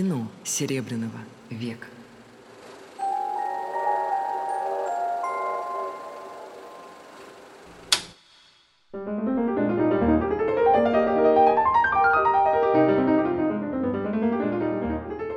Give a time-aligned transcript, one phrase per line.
[0.00, 1.18] Кино Серебряного
[1.50, 1.86] века.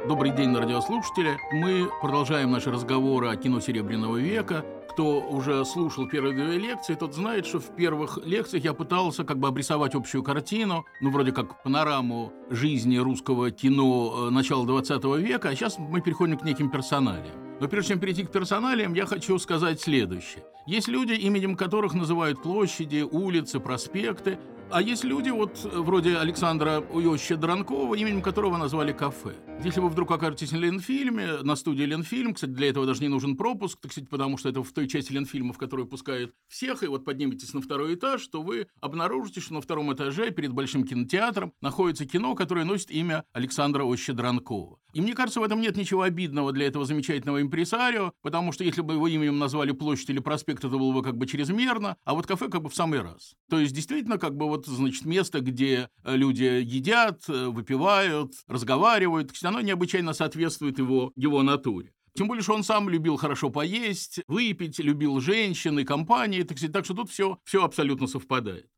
[0.07, 1.37] Добрый день, радиослушатели.
[1.51, 4.63] Мы продолжаем наши разговоры о кино Серебряного века.
[4.93, 9.39] Кто уже слушал первые две лекции, тот знает, что в первых лекциях я пытался как
[9.39, 15.49] бы обрисовать общую картину, ну, вроде как панораму жизни русского кино э, начала 20 века,
[15.49, 17.33] а сейчас мы переходим к неким персоналиям.
[17.59, 20.43] Но прежде чем перейти к персоналиям, я хочу сказать следующее.
[20.67, 24.37] Есть люди, именем которых называют площади, улицы, проспекты,
[24.69, 29.35] а есть люди, вот вроде Александра Уёща Дранкова, именем которого назвали кафе.
[29.63, 33.37] Если вы вдруг окажетесь на Ленфильме, на студии Ленфильм, кстати, для этого даже не нужен
[33.37, 36.87] пропуск, так сказать, потому что это в той части Ленфильма, в которую пускают всех, и
[36.87, 41.53] вот подниметесь на второй этаж, то вы обнаружите, что на втором этаже перед Большим кинотеатром
[41.61, 44.79] находится кино, которое носит имя Александра Оща Дранкова.
[44.93, 48.81] И мне кажется, в этом нет ничего обидного для этого замечательного импресарио, потому что если
[48.81, 52.27] бы его именем назвали площадь или проспект, это было бы как бы чрезмерно, а вот
[52.27, 53.35] кафе как бы в самый раз.
[53.49, 59.31] То есть действительно как бы вот, значит, место, где э, люди едят, э, выпивают, разговаривают,
[59.43, 61.91] оно необычайно соответствует его, его натуре.
[62.15, 66.85] Тем более, что он сам любил хорошо поесть, выпить, любил женщин и компании, так, так
[66.85, 68.69] что тут все, все абсолютно совпадает.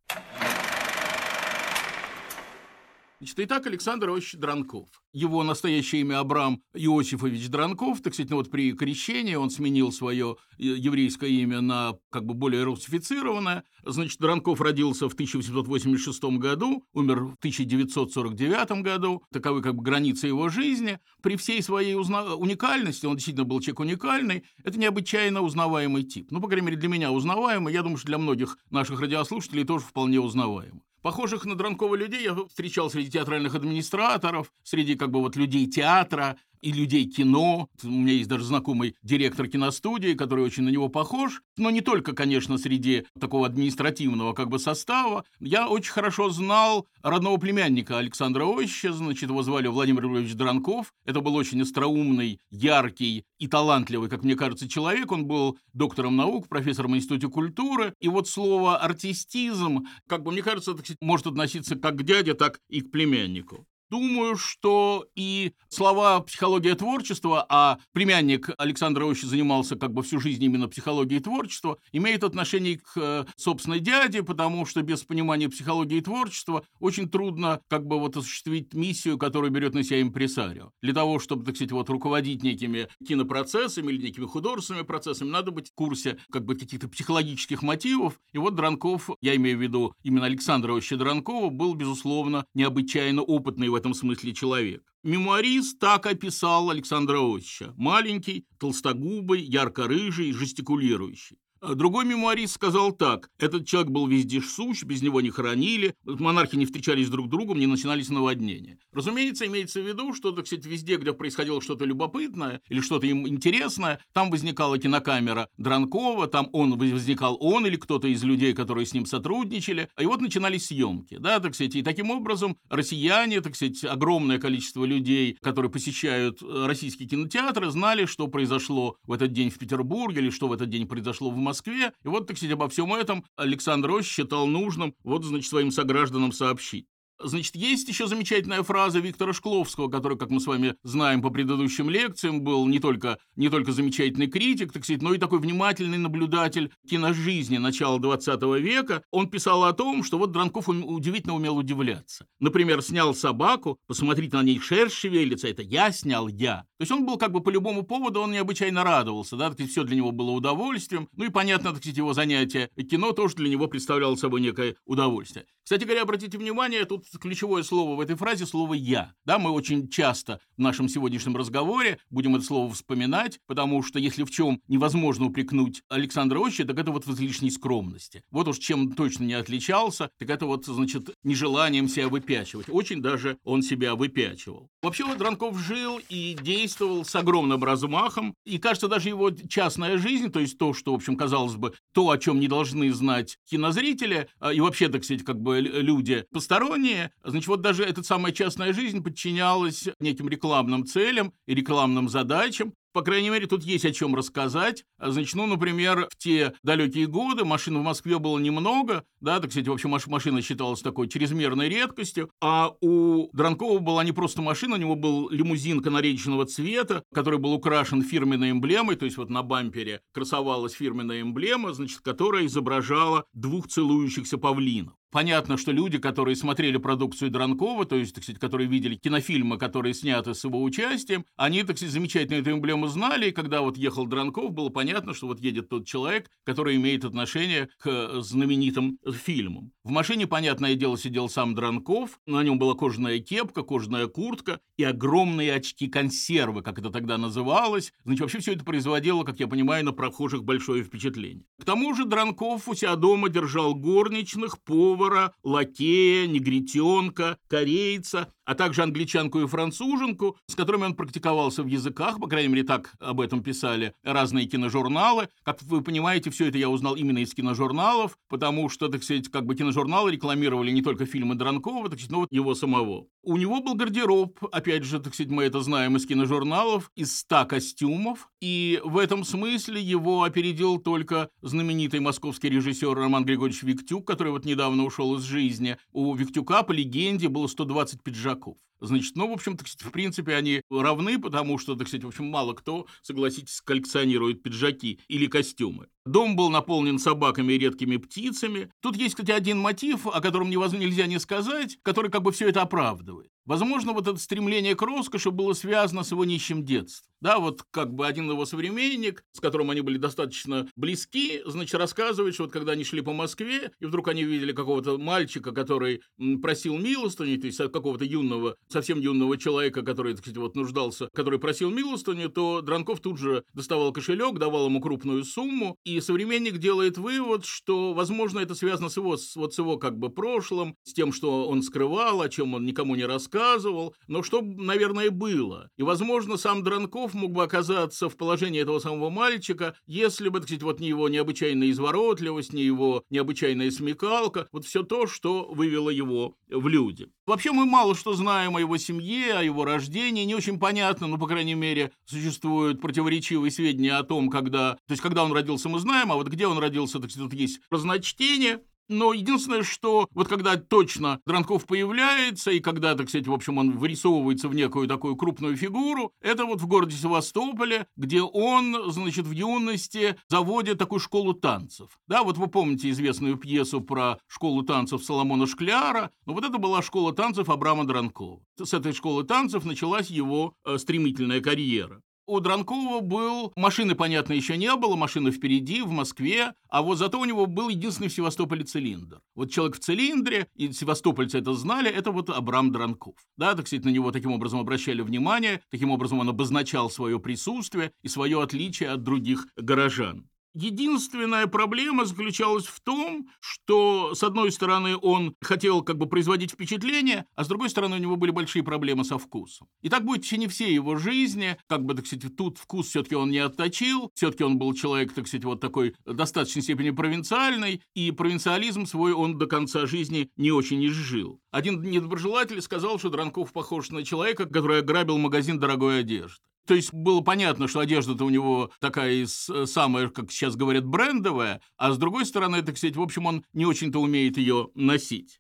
[3.19, 4.89] Значит, итак, Александр Иосифович Дранков.
[5.13, 8.01] Его настоящее имя Абрам Иосифович Дранков.
[8.01, 12.33] Так сказать, ну вот при крещении он сменил свое э, еврейское имя на как бы
[12.33, 13.63] более русифицированное.
[13.85, 19.23] Значит, Дранков родился в 1886 году, умер в 1949 году.
[19.31, 20.99] Таковы как бы границы его жизни.
[21.21, 22.35] При всей своей узна...
[22.35, 26.31] уникальности, он действительно был человек уникальный, это необычайно узнаваемый тип.
[26.31, 27.73] Ну, по крайней мере, для меня узнаваемый.
[27.73, 30.81] Я думаю, что для многих наших радиослушателей тоже вполне узнаваемый.
[31.05, 36.35] Похожих на Дранкова людей я встречал среди театральных администраторов, среди как бы вот людей театра,
[36.61, 37.69] и людей кино.
[37.83, 41.41] У меня есть даже знакомый директор киностудии, который очень на него похож.
[41.57, 45.25] Но не только, конечно, среди такого административного как бы состава.
[45.39, 50.93] Я очень хорошо знал родного племянника Александра Оща, значит, его звали Владимир Ильич Дранков.
[51.05, 55.11] Это был очень остроумный, яркий и талантливый, как мне кажется, человек.
[55.11, 57.93] Он был доктором наук, профессором в Институте культуры.
[57.99, 62.81] И вот слово «артистизм», как бы, мне кажется, может относиться как к дяде, так и
[62.81, 63.65] к племяннику.
[63.89, 70.43] Думаю, что и слова «психология творчества», а племянник Александра Ивановича занимался как бы всю жизнь
[70.43, 76.65] именно психологией творчества, имеет отношение к э, собственной дяде, потому что без понимания психологии творчества
[76.79, 80.71] очень трудно как бы вот осуществить миссию, которую берет на себя импресарио.
[80.81, 85.69] Для того, чтобы, так сказать, вот руководить некими кинопроцессами или некими художественными процессами, надо быть
[85.69, 88.19] в курсе как бы каких-то психологических мотивов.
[88.33, 93.74] И вот Дранков, я имею в виду именно Александра Ивановича Дранкова, был, безусловно, необычайно опытный
[93.75, 94.83] в этом смысле человек.
[95.03, 97.73] Мемуарист так описал Александра Иосифовича.
[97.75, 101.37] Маленький, толстогубый, ярко-рыжий, жестикулирующий.
[101.67, 103.31] А другой мемуарист сказал так.
[103.39, 107.57] Этот человек был везде сущ, без него не хоронили, монархи не встречались друг с другом,
[107.57, 108.77] не начинались наводнения.
[108.93, 113.27] Разумеется, имеется в виду, что, так сказать, везде, где происходило что-то любопытное или что-то им
[113.27, 118.93] интересное, там возникала кинокамера Дранкова, там он возникал он или кто-то из людей, которые с
[118.93, 123.83] ним сотрудничали, и вот начинались съемки, да, так сказать, и таким образом россияне, так сказать,
[123.85, 129.57] огромное количество людей, которые посещают э, российские кинотеатры, знали, что произошло в этот день в
[129.57, 131.93] Петербурге или что в этот день произошло в Москве, Москве.
[132.03, 136.31] И вот, так сказать, обо всем этом Александр Ось считал нужным вот, значит, своим согражданам
[136.31, 136.87] сообщить.
[137.17, 141.89] Значит, есть еще замечательная фраза Виктора Шкловского, который, как мы с вами знаем по предыдущим
[141.89, 146.73] лекциям, был не только, не только замечательный критик, так сказать, но и такой внимательный наблюдатель
[146.89, 149.01] киножизни начала 20 века.
[149.11, 152.27] Он писал о том, что вот Дранков удивительно умел удивляться.
[152.41, 156.65] Например, снял собаку, посмотрите, на ней шерсть шевелится, это я снял, я.
[156.77, 159.83] То есть он был как бы по любому поводу, он необычайно радовался, да, так все
[159.83, 161.07] для него было удовольствием.
[161.13, 165.45] Ну и понятно, так сказать, его занятие кино тоже для него представляло собой некое удовольствие.
[165.63, 169.13] Кстати говоря, обратите внимание, тут ключевое слово в этой фразе– слово «я».
[169.25, 174.23] Да, мы очень часто в нашем сегодняшнем разговоре будем это слово вспоминать, потому что если
[174.23, 178.23] в чем невозможно упрекнуть Александра Оща, так это вот в излишней скромности.
[178.29, 182.67] Вот уж чем точно не отличался, так это вот, значит, нежеланием себя выпячивать.
[182.69, 184.69] Очень даже он себя выпячивал.
[184.83, 190.31] Вообще вот Дранков жил и действовал с огромным размахом, и, кажется, даже его частная жизнь,
[190.31, 194.29] то есть то, что, в общем, казалось бы, то, о чем не должны знать кинозрители,
[194.39, 198.73] а, и вообще, так сказать, как бы люди посторонние, значит, вот даже эта самая частная
[198.73, 202.73] жизнь подчинялась неким рекламным целям и рекламным задачам.
[202.95, 204.85] По крайней мере, тут есть о чем рассказать.
[204.97, 209.67] Значит, ну, например, в те далекие годы машин в Москве было немного, да, так сказать,
[209.67, 214.79] в общем, машина считалась такой чрезмерной редкостью, а у Дранкова была не просто машина, у
[214.79, 219.99] него был лимузин канаречного цвета, который был украшен фирменной эмблемой, то есть вот на бампере
[220.13, 224.93] красовалась фирменная эмблема, значит, которая изображала двух целующихся павлинов.
[225.15, 229.93] Понятно, что люди, которые смотрели продукцию Дранкова, то есть, так сказать, которые видели кинофильмы, которые
[229.93, 234.07] сняты с его участием, они, так сказать, замечательно эту эмблему знали, и когда вот ехал
[234.07, 239.71] Дранков, было понятно, что вот едет тот человек, который имеет отношение к знаменитым фильмам.
[239.85, 244.83] В машине, понятное дело, сидел сам Дранков, на нем была кожаная кепка, кожаная куртка и
[244.83, 247.93] огромные очки-консервы, как это тогда называлось.
[248.03, 251.45] Значит, вообще все это производило, как я понимаю, на прохожих большое впечатление.
[251.57, 258.55] К тому же Дранков у себя дома держал горничных, повар, повара, лакея, негритенка, корейца, а
[258.55, 263.21] также англичанку и француженку, с которыми он практиковался в языках, по крайней мере, так об
[263.21, 265.29] этом писали разные киножурналы.
[265.43, 269.45] Как вы понимаете, все это я узнал именно из киножурналов, потому что, так сказать, как
[269.45, 273.07] бы киножурналы рекламировали не только фильмы Дранкова, так сказать, но вот его самого.
[273.23, 277.45] У него был гардероб, опять же, так сказать, мы это знаем из киножурналов, из ста
[277.45, 284.31] костюмов, и в этом смысле его опередил только знаменитый московский режиссер Роман Григорьевич Виктюк, который
[284.31, 285.77] вот недавно ушел из жизни.
[285.91, 288.57] У Виктюка, по легенде, было 120 пиджаков игроков.
[288.81, 292.09] Значит, ну, в общем, так сказать, в принципе, они равны, потому что, так сказать, в
[292.09, 295.87] общем, мало кто, согласитесь, коллекционирует пиджаки или костюмы.
[296.05, 298.69] Дом был наполнен собаками и редкими птицами.
[298.81, 302.61] Тут есть, кстати, один мотив, о котором нельзя не сказать, который как бы все это
[302.61, 303.31] оправдывает.
[303.45, 307.11] Возможно, вот это стремление к роскоши было связано с его нищим детством.
[307.21, 312.33] Да, вот как бы один его современник, с которым они были достаточно близки, значит, рассказывает,
[312.33, 316.01] что вот когда они шли по Москве, и вдруг они видели какого-то мальчика, который
[316.41, 321.39] просил милостыню, то есть какого-то юного, совсем юного человека, который, так сказать, вот нуждался, который
[321.39, 326.97] просил милостыню, то Дранков тут же доставал кошелек, давал ему крупную сумму, и современник делает
[326.97, 331.11] вывод, что, возможно, это связано с его, вот с его как бы прошлым, с тем,
[331.11, 335.69] что он скрывал, о чем он никому не рассказывал, рассказывал, но что, наверное, было.
[335.77, 340.47] И, возможно, сам Дранков мог бы оказаться в положении этого самого мальчика, если бы, так
[340.47, 345.89] сказать, вот не его необычайная изворотливость, не его необычайная смекалка, вот все то, что вывело
[345.89, 347.09] его в люди.
[347.25, 351.17] Вообще мы мало что знаем о его семье, о его рождении, не очень понятно, но,
[351.17, 354.73] по крайней мере, существуют противоречивые сведения о том, когда...
[354.87, 357.39] То есть, когда он родился, мы знаем, а вот где он родился, так сказать, тут
[357.39, 363.33] есть разночтение, но единственное, что вот когда точно Дранков появляется, и когда, так сказать, в
[363.33, 368.91] общем, он вырисовывается в некую такую крупную фигуру, это вот в городе Севастополе, где он,
[368.91, 371.97] значит, в юности заводит такую школу танцев.
[372.07, 376.81] Да, вот вы помните известную пьесу про школу танцев Соломона Шкляра, но вот это была
[376.81, 378.41] школа танцев Абрама Дранкова.
[378.61, 382.01] С этой школы танцев началась его э, стремительная карьера.
[382.27, 383.53] У Дранкова был...
[383.55, 387.69] Машины, понятно, еще не было, машина впереди, в Москве, а вот зато у него был
[387.69, 389.21] единственный в Севастополе цилиндр.
[389.35, 393.15] Вот человек в цилиндре, и севастопольцы это знали, это вот Абрам Дранков.
[393.37, 397.91] Да, так сказать, на него таким образом обращали внимание, таким образом он обозначал свое присутствие
[398.01, 400.27] и свое отличие от других горожан.
[400.55, 407.25] Единственная проблема заключалась в том, что, с одной стороны, он хотел как бы производить впечатление,
[407.35, 409.67] а с другой стороны, у него были большие проблемы со вкусом.
[409.81, 413.15] И так будет в течение всей его жизни, как бы, так сказать, тут вкус все-таки
[413.15, 418.11] он не отточил, все-таки он был человек, так сказать, вот такой достаточной степени провинциальный, и
[418.11, 421.41] провинциализм свой он до конца жизни не очень изжил.
[421.51, 426.41] Один недоброжелатель сказал, что Дранков похож на человека, который ограбил магазин дорогой одежды.
[426.65, 431.91] То есть было понятно, что одежда-то у него такая самая, как сейчас говорят, брендовая, а
[431.91, 435.39] с другой стороны, так сказать, в общем, он не очень-то умеет ее носить.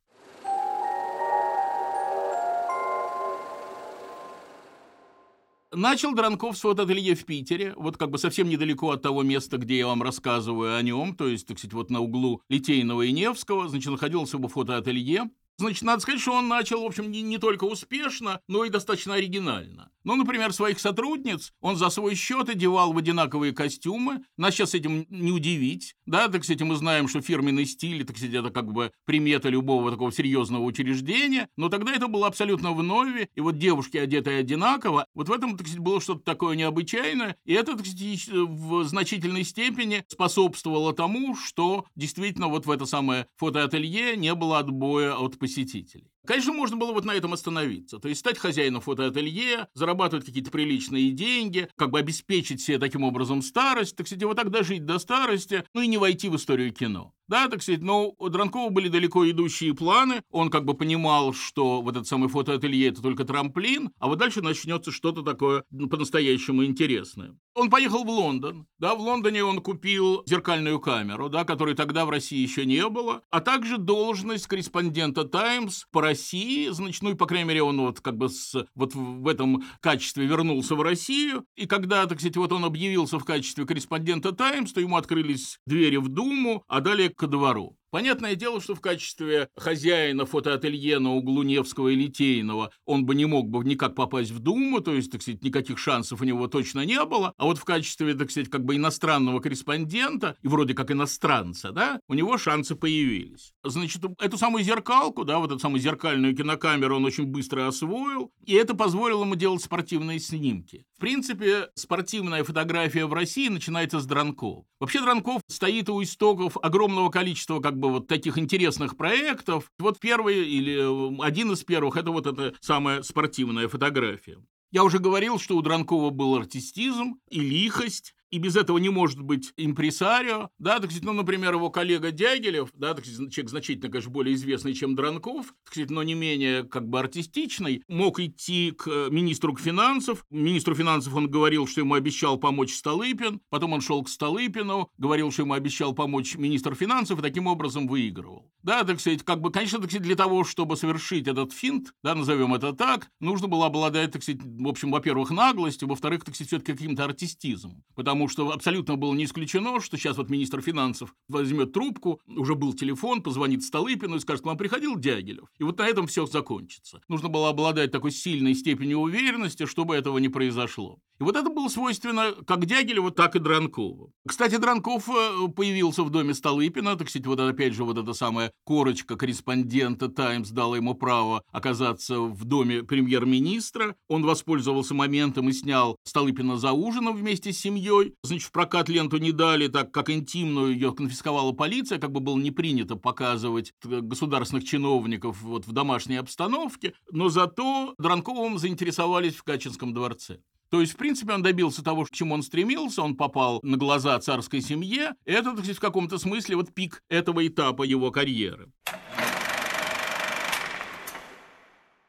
[5.71, 9.79] Начал Дранков с фотоателье в Питере, вот как бы совсем недалеко от того места, где
[9.79, 13.67] я вам рассказываю о нем, то есть, так сказать, вот на углу Литейного и Невского,
[13.67, 15.29] значит, находился его фотоателье.
[15.57, 19.15] Значит, надо сказать, что он начал, в общем, не, не только успешно, но и достаточно
[19.15, 19.91] оригинально.
[20.05, 24.23] Ну, например, своих сотрудниц он за свой счет одевал в одинаковые костюмы.
[24.37, 28.35] Нас сейчас этим не удивить, да, так сказать, мы знаем, что фирменный стиль, так сказать,
[28.35, 33.41] это как бы примета любого такого серьезного учреждения, но тогда это было абсолютно вновь, и
[33.41, 37.75] вот девушки, одетые одинаково, вот в этом, так сказать, было что-то такое необычайное, и это,
[37.75, 44.35] так сказать, в значительной степени способствовало тому, что действительно вот в это самое фотоателье не
[44.35, 46.11] было отбоя от посетителей.
[46.25, 47.99] Конечно, можно было вот на этом остановиться.
[47.99, 53.41] То есть стать хозяином фотоателье, зарабатывать какие-то приличные деньги, как бы обеспечить себе таким образом
[53.41, 57.14] старость, так сказать, вот так дожить до старости, ну и не войти в историю кино.
[57.27, 60.21] Да, так сказать, но у Дранкова были далеко идущие планы.
[60.29, 64.41] Он как бы понимал, что вот этот самый фотоателье– это только трамплин, а вот дальше
[64.41, 67.35] начнется что-то такое ну, по-настоящему интересное.
[67.55, 68.67] Он поехал в Лондон.
[68.79, 73.21] Да, в Лондоне он купил зеркальную камеру, да, которой тогда в России еще не было,
[73.31, 76.67] а также должность корреспондента «Таймс» по России.
[76.69, 80.25] Значит, ну и, по крайней мере, он вот как бы с, вот в этом качестве
[80.25, 81.45] вернулся в Россию.
[81.55, 85.95] И когда, так сказать, вот он объявился в качестве корреспондента «Таймс», то ему открылись двери
[85.95, 87.77] в Думу, а далее ко двору.
[87.95, 93.25] Понятное дело, что в качестве хозяина фотоателье на углу Невского и Литейного он бы не
[93.25, 96.83] мог бы никак попасть в Думу, то есть, так сказать, никаких шансов у него точно
[96.83, 97.33] не было.
[97.37, 102.01] А вот в качестве, так сказать, как бы иностранного корреспондента, и вроде как иностранца, да,
[102.09, 103.53] у него шансы появились.
[103.63, 108.55] Значит, эту самую зеркалку, да, вот эту самую зеркальную кинокамеру он очень быстро освоил, и
[108.55, 110.85] это позволило ему делать спортивные снимки.
[110.97, 114.65] В принципе, спортивная фотография в России начинается с Дранков.
[114.81, 119.71] Вообще Дранков стоит у истоков огромного количества как бы вот таких интересных проектов.
[119.79, 124.37] Вот первый или э, один из первых– это вот эта самая спортивная фотография.
[124.71, 129.21] Я уже говорил, что у Дранкова был артистизм и лихость, и без этого не может
[129.21, 133.89] быть импресарио, да, так сказать, ну, например, его коллега Дягилев, да, так сказать, человек значительно,
[133.89, 138.71] конечно, более известный, чем Дранков, так сказать, но не менее, как бы, артистичный, мог идти
[138.71, 143.79] к э, министру финансов, министру финансов он говорил, что ему обещал помочь Столыпин, потом он
[143.79, 148.51] шел к Столыпину, говорил, что ему обещал помочь министр финансов, и таким образом выигрывал.
[148.63, 152.15] Да, так сказать, как бы, конечно, так сказать, для того, чтобы совершить этот финт, да,
[152.15, 156.49] назовем это так, нужно было обладать, так сказать, в общем, во-первых, наглостью, во-вторых, так сказать,
[156.49, 161.73] все-таки каким-то артистизмом, потому что абсолютно было не исключено, что сейчас вот министр финансов возьмет
[161.73, 165.45] трубку, уже был телефон, позвонит Столыпину и скажет, к вам приходил Дягилев.
[165.57, 167.01] И вот на этом все закончится.
[167.07, 170.99] Нужно было обладать такой сильной степенью уверенности, чтобы этого не произошло.
[171.19, 174.11] И вот это было свойственно как Дягилеву, так и Дранкову.
[174.27, 178.51] Кстати, Дранков э, появился в доме Столыпина, так сказать, вот опять же вот эта самая
[178.65, 183.95] корочка корреспондента «Таймс» дала ему право оказаться в доме премьер-министра.
[184.09, 188.04] Он воспользовался моментом и снял Столыпина за ужином вместе с семьей.
[188.23, 192.37] Значит, в прокат ленту не дали, так как интимную ее конфисковала полиция, как бы было
[192.37, 199.93] не принято показывать государственных чиновников вот в домашней обстановке, но зато Дранковым заинтересовались в Качинском
[199.93, 200.39] дворце.
[200.69, 204.19] То есть, в принципе, он добился того, к чему он стремился, он попал на глаза
[204.19, 205.15] царской семье.
[205.23, 208.71] Это, в каком-то смысле вот пик этого этапа его карьеры.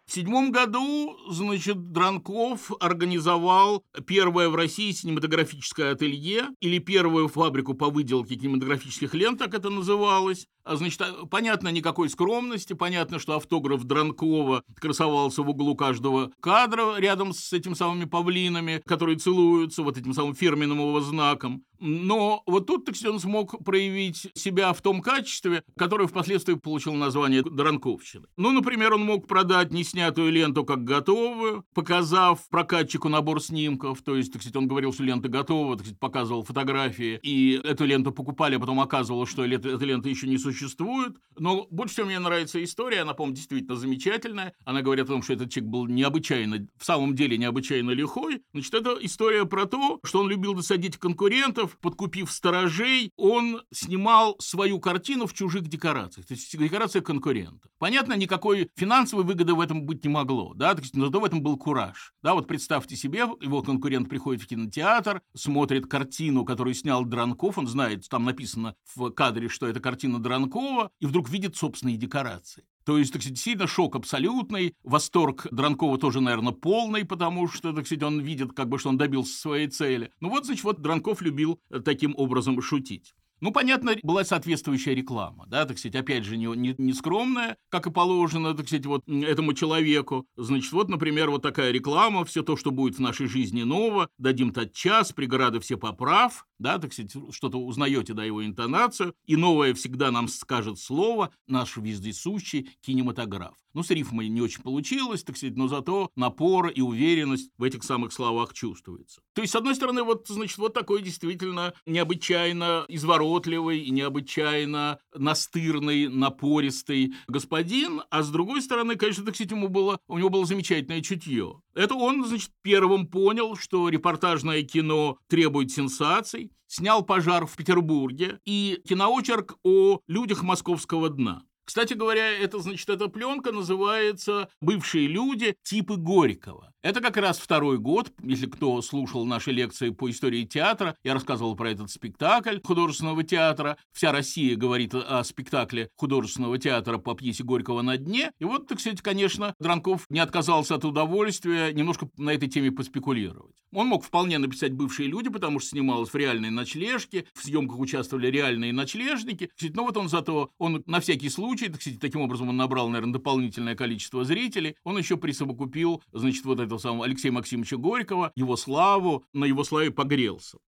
[0.06, 7.90] В седьмом году, значит, Дранков организовал первое в России синематографическое ателье или первую фабрику по
[7.90, 10.46] выделке кинематографических лент, так это называлось.
[10.62, 16.98] А, значит, а, понятно, никакой скромности, понятно, что автограф Дранкова красовался в углу каждого кадра
[16.98, 21.64] рядом с этими самыми павлинами, которые целуются, вот этим самым фирменным его знаком.
[21.80, 27.42] Но вот тут, так он смог проявить себя в том качестве, которое впоследствии получил название
[27.42, 28.26] Дранковщины.
[28.36, 34.32] Ну, например, он мог продать неснятую ленту как готовую, показав прокатчику набор снимков, то есть,
[34.32, 38.56] так сказать, он говорил, что лента готова, так сказать, показывал фотографии, и эту ленту покупали,
[38.56, 41.16] а потом оказывалось, что эта лента еще не существует.
[41.38, 44.54] Но больше всего мне нравится история, она, по-моему, действительно замечательная.
[44.64, 48.42] Она говорит о том, что этот человек был необычайно, в самом деле необычайно лихой.
[48.52, 54.36] Значит, это история про то, что он любил досадить конкурентов, Мамонтов, подкупив сторожей, он снимал
[54.38, 57.68] свою картину в чужих декорациях, то есть в декорациях конкурента.
[57.78, 61.56] Понятно, никакой финансовой выгоды в этом быть не могло, да, но зато в этом был
[61.56, 62.14] кураж.
[62.22, 67.66] Да, вот представьте себе, его конкурент приходит в кинотеатр, смотрит картину, которую снял Дранков, он
[67.66, 72.64] знает, там написано в кадре, что это картина Дранкова, и вдруг видит собственные декорации.
[72.86, 77.84] То есть, так сказать, сильно шок абсолютный, восторг Дранкова тоже, наверное, полный, потому что, так
[77.84, 80.12] сказать, он видит, как бы, что он добился своей цели.
[80.20, 83.16] Ну вот, значит, вот Дранков любил э, таким образом шутить.
[83.40, 87.86] Ну, понятно, была соответствующая реклама, да, так сказать, опять же, не, не, не скромная, как
[87.86, 90.26] и положено, так сказать, вот этому человеку.
[90.36, 94.52] Значит, вот, например, вот такая реклама, все то, что будет в нашей жизни ново, дадим
[94.52, 99.74] тот час, преграды все поправ, да, так сказать, что-то узнаете, да, его интонацию, и новое
[99.74, 103.54] всегда нам скажет слово, наш вездесущий кинематограф.
[103.74, 107.84] Ну, с рифмой не очень получилось, так сказать, но зато напор и уверенность в этих
[107.84, 109.20] самых словах чувствуется.
[109.34, 112.86] То есть, с одной стороны, вот, значит, вот такой действительно необычайно
[113.26, 119.98] изворотливый и необычайно настырный, напористый господин, а с другой стороны, конечно, так сказать, ему было,
[120.08, 121.60] у него было замечательное чутье.
[121.74, 128.80] Это он, значит, первым понял, что репортажное кино требует сенсаций, снял пожар в Петербурге и
[128.88, 131.42] киноочерк о людях московского дна.
[131.64, 135.56] Кстати говоря, это, значит, эта пленка называется «Бывшие люди.
[135.64, 136.72] Типы Горького».
[136.86, 141.56] Это как раз второй год, если кто слушал наши лекции по истории театра, я рассказывал
[141.56, 143.76] про этот спектакль художественного театра.
[143.92, 148.30] Вся Россия говорит о спектакле художественного театра по пьесе Горького «На дне».
[148.38, 153.56] И вот, так сказать, конечно, Дранков не отказался от удовольствия немножко на этой теме поспекулировать.
[153.72, 158.28] Он мог вполне написать «Бывшие люди», потому что снималось в реальной ночлежке, в съемках участвовали
[158.28, 159.50] реальные ночлежники.
[159.74, 163.14] Но вот он зато, он на всякий случай, так сказать, таким образом он набрал, наверное,
[163.14, 168.56] дополнительное количество зрителей, он еще присовокупил, значит, вот это этого самого Алексея Максимовича Горького, его
[168.56, 170.58] славу, на его славе погрелся.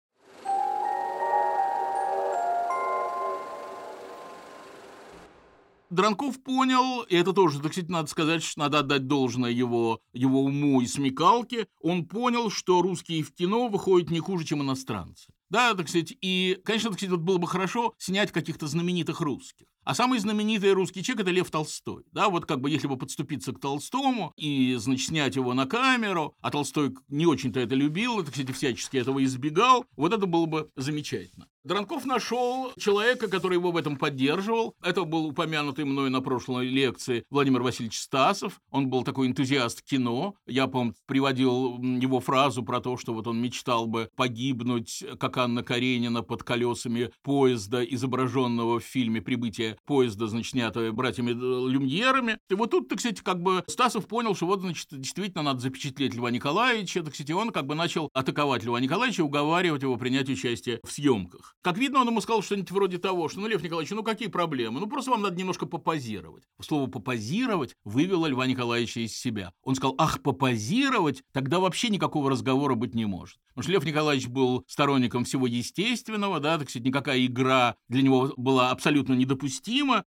[5.90, 10.44] Дранков понял, и это тоже, так сказать, надо сказать, что надо отдать должное его, его
[10.44, 15.32] уму и смекалке, он понял, что русские в кино выходят не хуже, чем иностранцы.
[15.48, 19.66] Да, так сказать, и, конечно, так сказать, вот было бы хорошо снять каких-то знаменитых русских.
[19.88, 22.04] А самый знаменитый русский человек– это Лев Толстой.
[22.12, 26.36] Да, вот как бы если бы подступиться к Толстому и, значит, снять его на камеру,
[26.42, 30.70] а Толстой не очень-то это любил, так сказать, всячески этого избегал, вот это было бы
[30.76, 31.46] замечательно.
[31.64, 34.74] Дранков нашел человека, который его в этом поддерживал.
[34.82, 38.60] Это был упомянутый мной на прошлой лекции Владимир Васильевич Стасов.
[38.70, 40.34] Он был такой энтузиаст кино.
[40.46, 45.62] Я, помню, приводил его фразу про то, что вот он мечтал бы погибнуть, как Анна
[45.62, 52.38] Каренина, под колесами поезда, изображенного в фильме «Прибытие поезда, значит, снятого братьями Люмьерами.
[52.48, 56.14] И вот тут, так сказать, как бы Стасов понял, что вот, значит, действительно надо запечатлеть
[56.14, 60.28] Льва Николаевича, так сказать, и он как бы начал атаковать Льва Николаевича, уговаривать его принять
[60.28, 61.54] участие в съемках.
[61.62, 64.80] Как видно, он ему сказал что-нибудь вроде того, что, ну, Лев Николаевич, ну какие проблемы?
[64.80, 66.44] Ну, просто вам надо немножко попозировать.
[66.60, 69.52] Слово «попозировать» вывело Льва Николаевича из себя.
[69.62, 71.22] Он сказал, ах, попозировать?
[71.32, 73.38] Тогда вообще никакого разговора быть не может.
[73.48, 78.32] Потому что Лев Николаевич был сторонником всего естественного, да, так сказать, никакая игра для него
[78.36, 79.57] была абсолютно недопустима,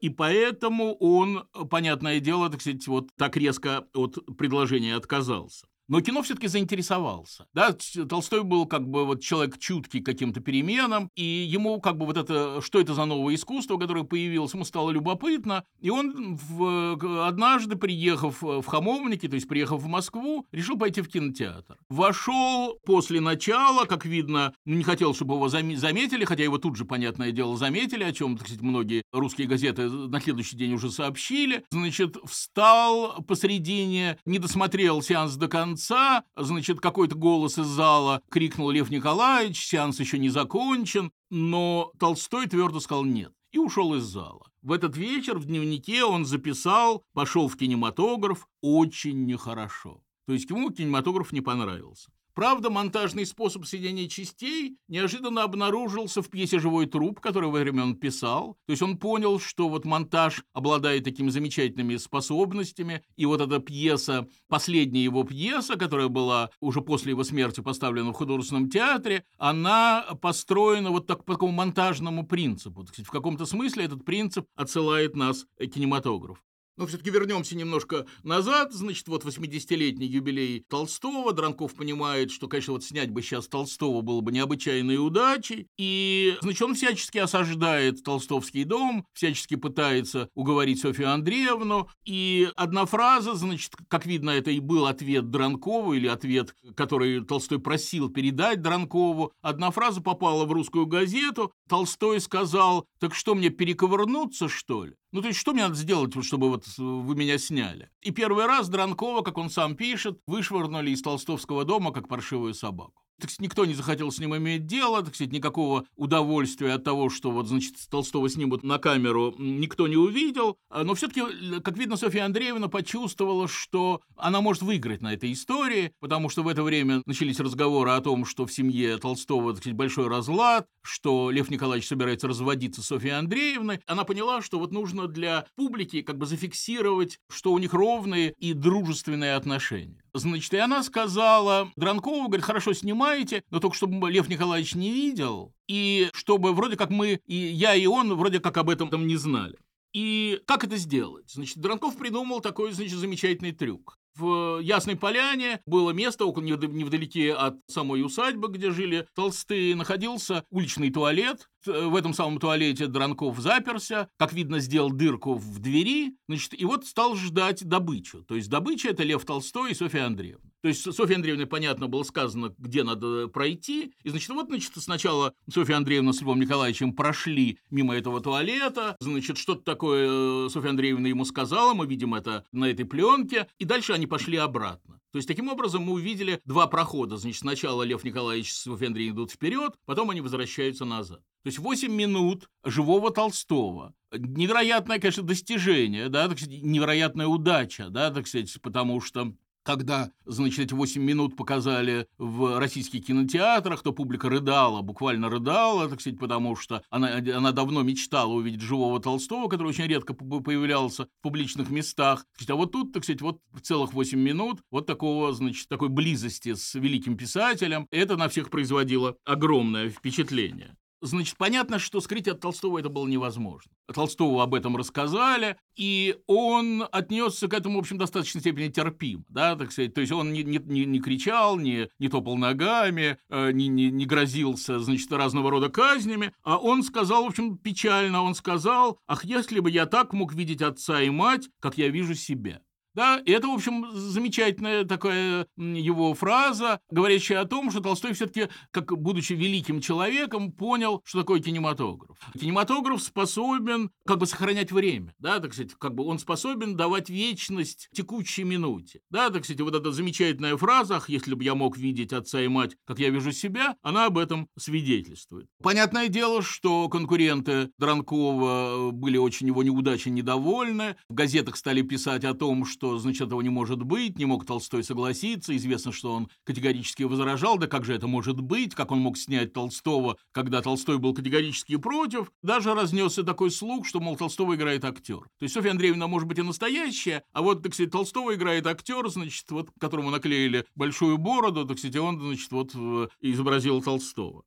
[0.01, 5.67] и поэтому он, понятное дело, так сказать, вот так резко от предложения отказался.
[5.89, 7.47] Но кино все-таки заинтересовался.
[7.55, 7.75] Да?
[8.09, 12.19] Толстой был как бы вот человек чуткий к каким-то переменам, и ему как бы вот
[12.19, 17.77] это, что это за новое искусство, которое появилось, ему стало любопытно, и он в, однажды,
[17.77, 21.79] приехав в Хамовники, то есть приехав в Москву, решил пойти в кинотеатр.
[21.89, 26.85] Вошел после начала, как видно, ну, не хотел, чтобы его заметили, хотя его тут же,
[26.85, 31.65] понятное дело, заметили, о чем, так сказать, многие русские газеты на следующий день уже сообщили.
[31.71, 38.71] Значит, встал посредине, не досмотрел сеанс до конца, конца, значит, какой-то голос из зала крикнул
[38.71, 44.51] Лев Николаевич, сеанс еще не закончен, но Толстой твердо сказал «нет» и ушел из зала.
[44.61, 50.03] В этот вечер в дневнике он записал, пошел в кинематограф очень нехорошо.
[50.27, 52.11] То есть ему кинематограф не понравился.
[52.39, 57.97] Правда, монтажный способ соединения частей неожиданно обнаружился в пьесе «Живой труп», которую во время он
[57.97, 58.57] писал.
[58.67, 64.29] То есть он понял, что вот монтаж обладает такими замечательными способностями, и вот эта пьеса,
[64.47, 70.93] последняя его пьеса, которая была уже после его смерти поставлена в художественном театре, она построена
[70.93, 72.85] вот так по такому монтажному принципу.
[72.85, 76.41] Так сказать, в каком-то смысле этот принцип отсылает нас к кинематографу.
[76.79, 78.73] Но все-таки вернемся немножко назад.
[78.73, 81.33] Значит, вот 80-летний юбилей Толстого.
[81.33, 85.67] Дранков понимает, что, конечно, вот снять бы сейчас Толстого было бы необычайной удачей.
[85.77, 91.89] И, значит, он всячески осаждает Толстовский дом, всячески пытается уговорить Софью Андреевну.
[92.05, 97.59] И одна фраза, значит, как видно, это и был ответ Дранкову, или ответ, который Толстой
[97.59, 99.33] просил передать Дранкову.
[99.43, 101.53] Одна фраза попала в русскую газету.
[101.69, 104.95] Толстой сказал, так что мне перековырнуться, что ли?
[105.11, 107.91] Ну, то есть, что мне надо сделать, чтобы вот вы меня сняли?
[108.03, 113.08] И первый раз Дранкова, как он сам пишет, вышвырнули из толстовского дома, как паршивую собаку
[113.21, 117.11] так сказать, никто не захотел с ним иметь дело, так сказать, никакого удовольствия от того,
[117.11, 120.57] что вот, значит, Толстого снимут на камеру, никто не увидел.
[120.71, 121.23] А, но все-таки,
[121.63, 126.49] как видно, Софья Андреевна почувствовала, что она может выиграть на этой истории, потому что в
[126.49, 131.31] это время начались разговоры о том, что в семье Толстого, так сказать, большой разлад, что
[131.31, 133.81] Лев Николаевич собирается разводиться с Софьей Андреевной.
[133.87, 138.53] Она поняла, что вот нужно для публики как бы зафиксировать, что у них ровные и
[138.53, 140.03] дружественные отношения.
[140.15, 145.55] Значит, и она сказала Дранкову, говорит, хорошо снимаете, но только чтобы Лев Николаевич не видел,
[145.67, 149.17] и чтобы вроде как мы, и я, и он вроде как об этом там не
[149.17, 149.57] знали.
[149.93, 151.31] И как это сделать?
[151.31, 153.99] Значит, Дранков придумал такой, значит, замечательный трюк.
[154.19, 160.91] В Ясной Поляне было место, около невдалеке от самой усадьбы, где жили Толстые, находился уличный
[160.91, 166.65] туалет, в этом самом туалете Дранков заперся, как видно, сделал дырку в двери, значит, и
[166.65, 168.25] вот стал ждать добычу.
[168.25, 170.48] То есть добыча– это Лев Толстой и Софья Андреевна.
[170.61, 173.93] То есть Софья Андреевна, понятно, было сказано, где надо пройти.
[174.03, 178.97] И, значит, вот, значит, сначала Софья Андреевна с Львом Николаевичем прошли мимо этого туалета.
[179.01, 183.47] Значит, что-то такое э, Софья Андреевна ему сказала, мы видим это на этой пленке.
[183.59, 185.01] И дальше они пошли обратно.
[185.13, 187.17] То есть, таким образом, мы увидели два прохода.
[187.17, 191.21] Значит, сначала Лев Николаевич с Софьей Андреевной идут вперед, потом они возвращаются назад.
[191.45, 193.95] То есть 8 минут живого Толстого.
[194.13, 199.35] Невероятное, конечно, достижение, да, так сказать, невероятная удача, да, так сказать, потому что
[199.69, 206.01] когда, значит, эти 8 минут показали в российских кинотеатрах, то публика рыдала, буквально рыдала, так
[206.01, 211.09] сказать, потому что она, она давно мечтала увидеть живого Толстого, который очень редко появлялся в
[211.21, 212.25] публичных местах.
[212.49, 216.75] А вот тут, так сказать, вот целых 8 минут вот такого, значит, такой близости с
[216.75, 217.89] великим писателем.
[217.91, 220.79] Это на всех производило огромное впечатление.
[221.01, 223.71] Значит, понятно, что скрыть от Толстого это было невозможно.
[223.93, 229.25] Толстого об этом рассказали, и он отнесся к этому, в общем, в достаточной степени терпим,
[229.29, 229.95] да, так сказать.
[229.95, 234.07] То есть он не, не, не кричал, не, не топал ногами, э, не, не, не
[234.07, 239.61] грозился, значит, разного рода казнями, а он сказал, в общем, печально, он сказал, ах, если
[239.61, 242.61] бы я так мог видеть отца и мать, как я вижу себя.
[242.99, 248.49] Да, и это, в общем, замечательная такая его фраза, говорящая о том, что Толстой все-таки,
[248.73, 252.19] как будучи великим человеком, понял, что такое кинематограф.
[252.35, 257.89] Кинематограф способен как бы сохранять время, да, так сказать, как бы он способен давать вечность
[257.93, 258.99] текущей минуте.
[259.11, 262.49] Да, так сказать, вот эта замечательная фраза, ах, если бы я мог видеть отца и
[262.49, 265.47] мать, как я вижу себя, она об этом свидетельствует.
[265.63, 270.97] Понятное дело, что конкуренты Дранкова были очень его неудачи недовольны.
[271.09, 274.47] В газетах стали писать о том, что что, значит, этого не может быть, не мог
[274.47, 279.01] Толстой согласиться, известно, что он категорически возражал, да как же это может быть, как он
[279.01, 284.55] мог снять Толстого, когда Толстой был категорически против, даже разнесся такой слух, что, мол, Толстого
[284.55, 285.21] играет актер.
[285.39, 289.07] То есть Софья Андреевна может быть и настоящая, а вот, так сказать, Толстого играет актер,
[289.09, 292.75] значит, вот, которому наклеили большую бороду, так сказать, он, значит, вот
[293.21, 294.45] изобразил Толстого.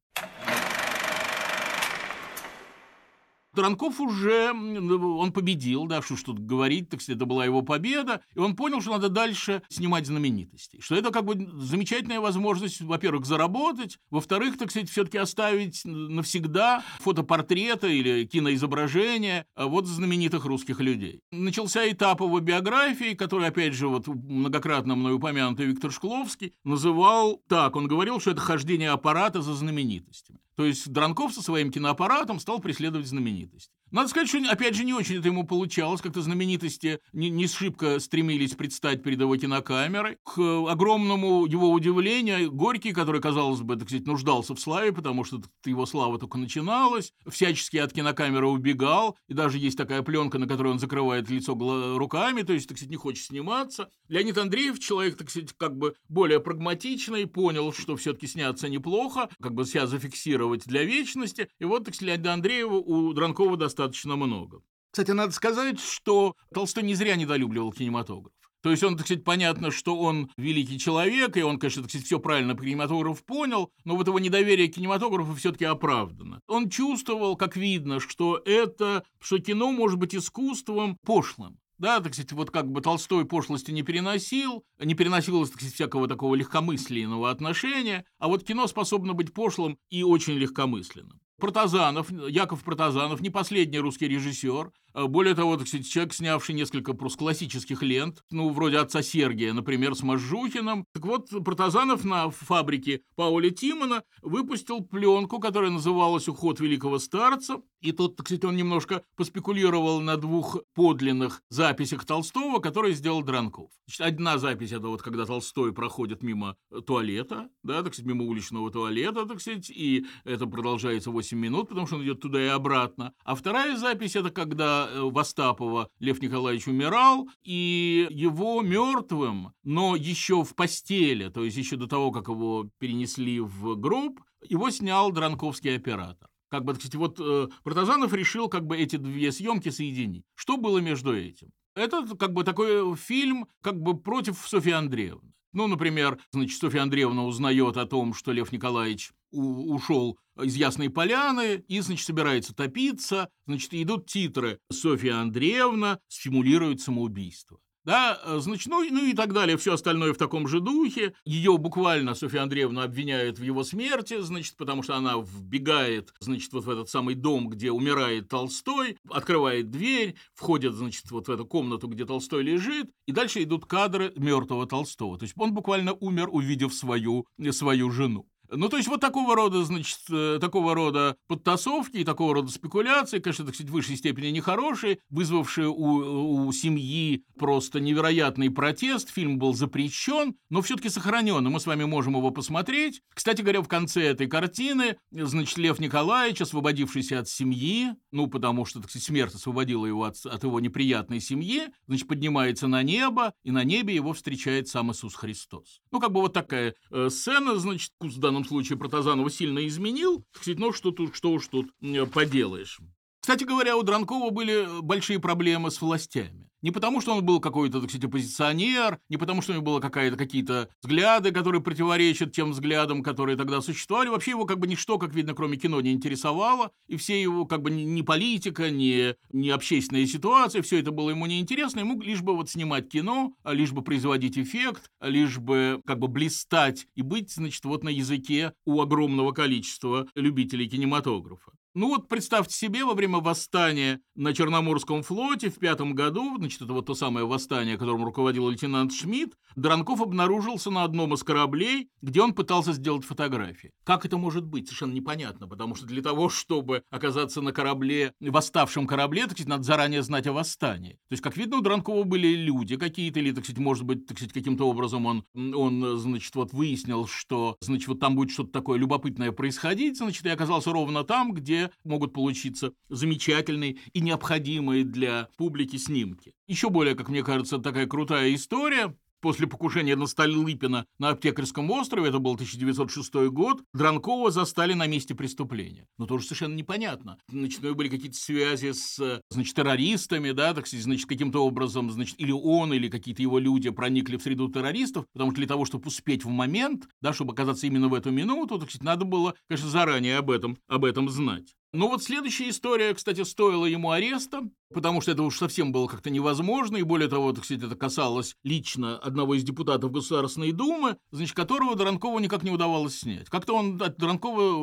[3.54, 8.22] Дранков уже, он победил, да, что что тут говорить, так сказать, это была его победа,
[8.36, 13.26] и он понял, что надо дальше снимать знаменитостей, что это как бы замечательная возможность, во-первых,
[13.26, 21.22] заработать, во-вторых, так сказать, все-таки оставить навсегда фотопортреты или киноизображения а, вот знаменитых русских людей.
[21.32, 27.76] Начался этап его биографии, который, опять же, вот многократно мной упомянутый Виктор Шкловский называл так,
[27.76, 30.40] он говорил, что это хождение аппарата за знаменитостями.
[30.56, 33.72] То есть Дранков со своим киноаппаратом стал преследовать знаменитость.
[33.92, 36.00] Надо сказать, что, опять же, не очень это ему получалось.
[36.00, 40.18] Как-то знаменитости не, не шибко стремились предстать перед его кинокамерой.
[40.24, 45.42] К огромному его удивлению, Горький, который, казалось бы, так сказать, нуждался в славе, потому что
[45.66, 50.70] его слава только начиналась, всячески от кинокамеры убегал, и даже есть такая пленка, на которой
[50.70, 51.54] он закрывает лицо
[51.98, 53.90] руками, то есть, так сказать, не хочет сниматься.
[54.08, 59.54] Леонид Андреев, человек, так сказать, как бы более прагматичный, понял, что все-таки сняться неплохо, как
[59.54, 64.16] бы себя зафиксировать для вечности, и вот, так сказать, Леонида Андреева у Дранкова достаточно достаточно
[64.16, 64.62] много.
[64.92, 68.34] Кстати, надо сказать, что Толстой не зря недолюбливал кинематограф.
[68.62, 72.06] То есть он, так сказать, понятно, что он великий человек, и он, конечно, так сказать,
[72.06, 76.42] все правильно по кинематографу понял, но вот его недоверие к кинематографу все-таки оправдано.
[76.48, 81.58] Он чувствовал, как видно, что это, что кино может быть искусством пошлым.
[81.80, 86.08] Да, так сказать, вот как бы Толстой пошлости не переносил, не переносилось, так сказать, всякого
[86.08, 91.21] такого легкомысленного отношения, а вот кино способно быть пошлым и очень легкомысленным.
[91.42, 97.20] Протазанов, Яков Протазанов, не последний русский режиссер, более того, так сказать, человек, снявший несколько просто
[97.20, 100.86] классических лент, ну, вроде «Отца Сергия», например, с Можжухиным.
[100.94, 107.62] Так вот, Протазанов на фабрике Пауля Тимона выпустил пленку, которая называлась «Уход великого старца».
[107.82, 113.72] И тут, так сказать, он немножко поспекулировал на двух подлинных записях Толстого, которые сделал Дранков.
[113.88, 118.70] Значит, одна запись— это вот когда Толстой проходит мимо туалета, да, так сказать, мимо уличного
[118.72, 123.14] туалета, так сказать, и это продолжается 8 минут, потому что он идет туда и обратно.
[123.24, 130.44] А вторая запись— это когда Э, Востапова Лев Николаевич умирал, и его мертвым, но еще
[130.44, 135.76] в постели, то есть еще до того, как его перенесли в гроб, его снял Дранковский
[135.76, 136.30] оператор.
[136.50, 140.26] Как бы, кстати, вот э, Протазанов решил как бы эти две съемки соединить.
[140.36, 141.52] Что было между этим?
[141.76, 145.32] Это как бы такой фильм как бы против Софьи Андреевны.
[145.54, 151.64] Ну, например, значит, Софья Андреевна узнает о том, что Лев Николаевич ушел из Ясной Поляны
[151.68, 153.30] и, значит, собирается топиться.
[153.46, 157.60] Значит, идут титры «Софья Андреевна стимулирует самоубийство».
[157.84, 161.14] Да, э, значит, ну, ну и так далее, все остальное в таком же духе.
[161.26, 166.66] Ее буквально Софья Андреевна обвиняют в его смерти, значит, потому что она вбегает, значит, вот
[166.66, 171.88] в этот самый дом, где умирает Толстой, открывает дверь, входит, значит, вот в эту комнату,
[171.88, 175.18] где Толстой лежит, и дальше идут кадры мертвого Толстого.
[175.18, 178.28] То есть он буквально умер, увидев свою, свою жену.
[178.52, 183.20] Ну, то есть вот такого рода, значит, э, такого рода подтасовки и такого рода спекуляции,
[183.20, 189.10] конечно, так сказать, в высшей степени нехорошие, вызвавшие у, у семьи просто невероятный протест.
[189.10, 193.02] Фильм был запрещен, но все-таки сохранен, и мы с вами можем его посмотреть.
[193.14, 198.82] Кстати говоря, в конце этой картины, значит, Лев Николаевич, освободившийся от семьи, ну, потому что,
[198.82, 203.52] так сказать, смерть освободила его от, от его неприятной семьи, значит, поднимается на небо, и
[203.52, 205.82] на небе его встречает сам Иисус Христос.
[205.92, 210.44] Ну, как бы вот такая э, сцена, значит, в данном случае Протазанова сильно изменил, так
[210.44, 212.80] сказать, ну, что, тут, что уж тут э, поделаешь.
[213.22, 216.50] Кстати говоря, у Дранкова были большие проблемы с властями.
[216.62, 220.16] Не потому, что он был какой-то, так сказать, оппозиционер, не потому, что у него какая-то,
[220.16, 224.10] какие-то взгляды, которые противоречат тем взглядам, которые тогда существовали.
[224.10, 226.72] Вообще его как бы ничто, как видно, кроме кино, не интересовало.
[226.88, 231.26] И все его как бы ни политика, ни, ни общественная ситуация, все это было ему
[231.26, 231.80] неинтересно.
[231.80, 235.98] Ему лишь бы вот снимать кино, а лишь бы производить эффект, а лишь бы как
[235.98, 241.52] бы блистать и быть, значит, вот на языке у огромного количества любителей кинематографа.
[241.74, 246.74] Ну вот представьте себе, во время восстания на Черноморском флоте в пятом году, значит, это
[246.74, 252.22] вот то самое восстание, которым руководил лейтенант Шмидт, Дранков обнаружился на одном из кораблей, где
[252.22, 253.72] он пытался сделать фотографии.
[253.86, 254.68] Как это может быть?
[254.68, 259.64] Совершенно непонятно, потому что для того, чтобы оказаться на корабле, восставшем корабле, так сказать, надо
[259.64, 260.94] заранее знать о восстании.
[261.08, 264.18] То есть, как видно, у Дранкова были люди какие-то, или, так сказать, может быть, так
[264.18, 268.78] сказать, каким-то образом он, он, значит, вот выяснил, что, значит, вот там будет что-то такое
[268.78, 275.76] любопытное происходить, значит, и оказался ровно там, где могут получиться замечательные и необходимые для публики
[275.78, 276.34] снимки.
[276.48, 282.10] Еще более, как мне кажется, такая крутая история После покушения на Столыпина на Аптекарском острове,
[282.10, 285.88] это был 1906 год, Дранкова застали на месте преступления.
[286.00, 287.20] Но тоже совершенно непонятно.
[287.30, 292.32] Значит, были какие-то связи с, значит, террористами, да, так сказать, значит, каким-то образом, значит, или
[292.32, 296.26] он, или какие-то его люди проникли в среду террористов, потому что для того, чтобы успеть
[296.26, 300.18] в момент, да, чтобы оказаться именно в эту минуту, так сказать, надо было, конечно, заранее
[300.18, 301.54] об этом, об этом знать.
[301.74, 304.42] Ну вот следующая история, кстати, стоила ему ареста,
[304.74, 308.36] потому что это уж совсем было как-то невозможно, и более того, так сказать, это касалось
[308.44, 313.30] лично одного из депутатов Государственной Думы, значит, которого Дранкову никак не удавалось снять.
[313.30, 314.54] Как-то он от Дранкова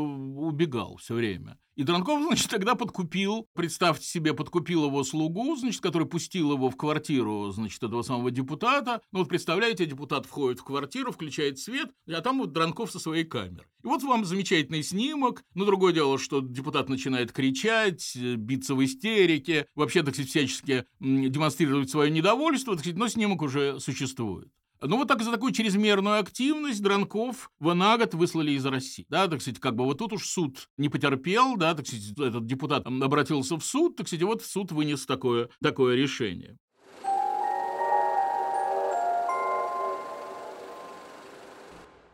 [0.49, 1.59] убегал все время.
[1.79, 6.77] И Дранков, значит, тогда подкупил, представьте себе, подкупил его слугу, значит, который пустил его в
[6.77, 9.01] квартиру, значит, этого самого депутата.
[9.13, 13.25] Ну вот представляете, депутат входит в квартиру, включает свет, а там вот Дранков со своей
[13.25, 13.69] камерой.
[13.85, 15.45] И вот вам замечательный снимок.
[15.55, 21.91] Но другое дело, что депутат начинает кричать, биться в истерике, вообще, так сказать, всячески демонстрировать
[21.91, 24.49] свое недовольство, так сказать, но снимок уже существует.
[24.81, 29.07] Ну, вот так за такую чрезмерную активность Дранков в год выслали из России.
[29.09, 32.47] Да, так сказать, как бы вот тут уж суд не потерпел, да, так сказать, этот
[32.47, 36.59] депутат обратился в суд, так сказать, вот суд вынес такое, такое решение.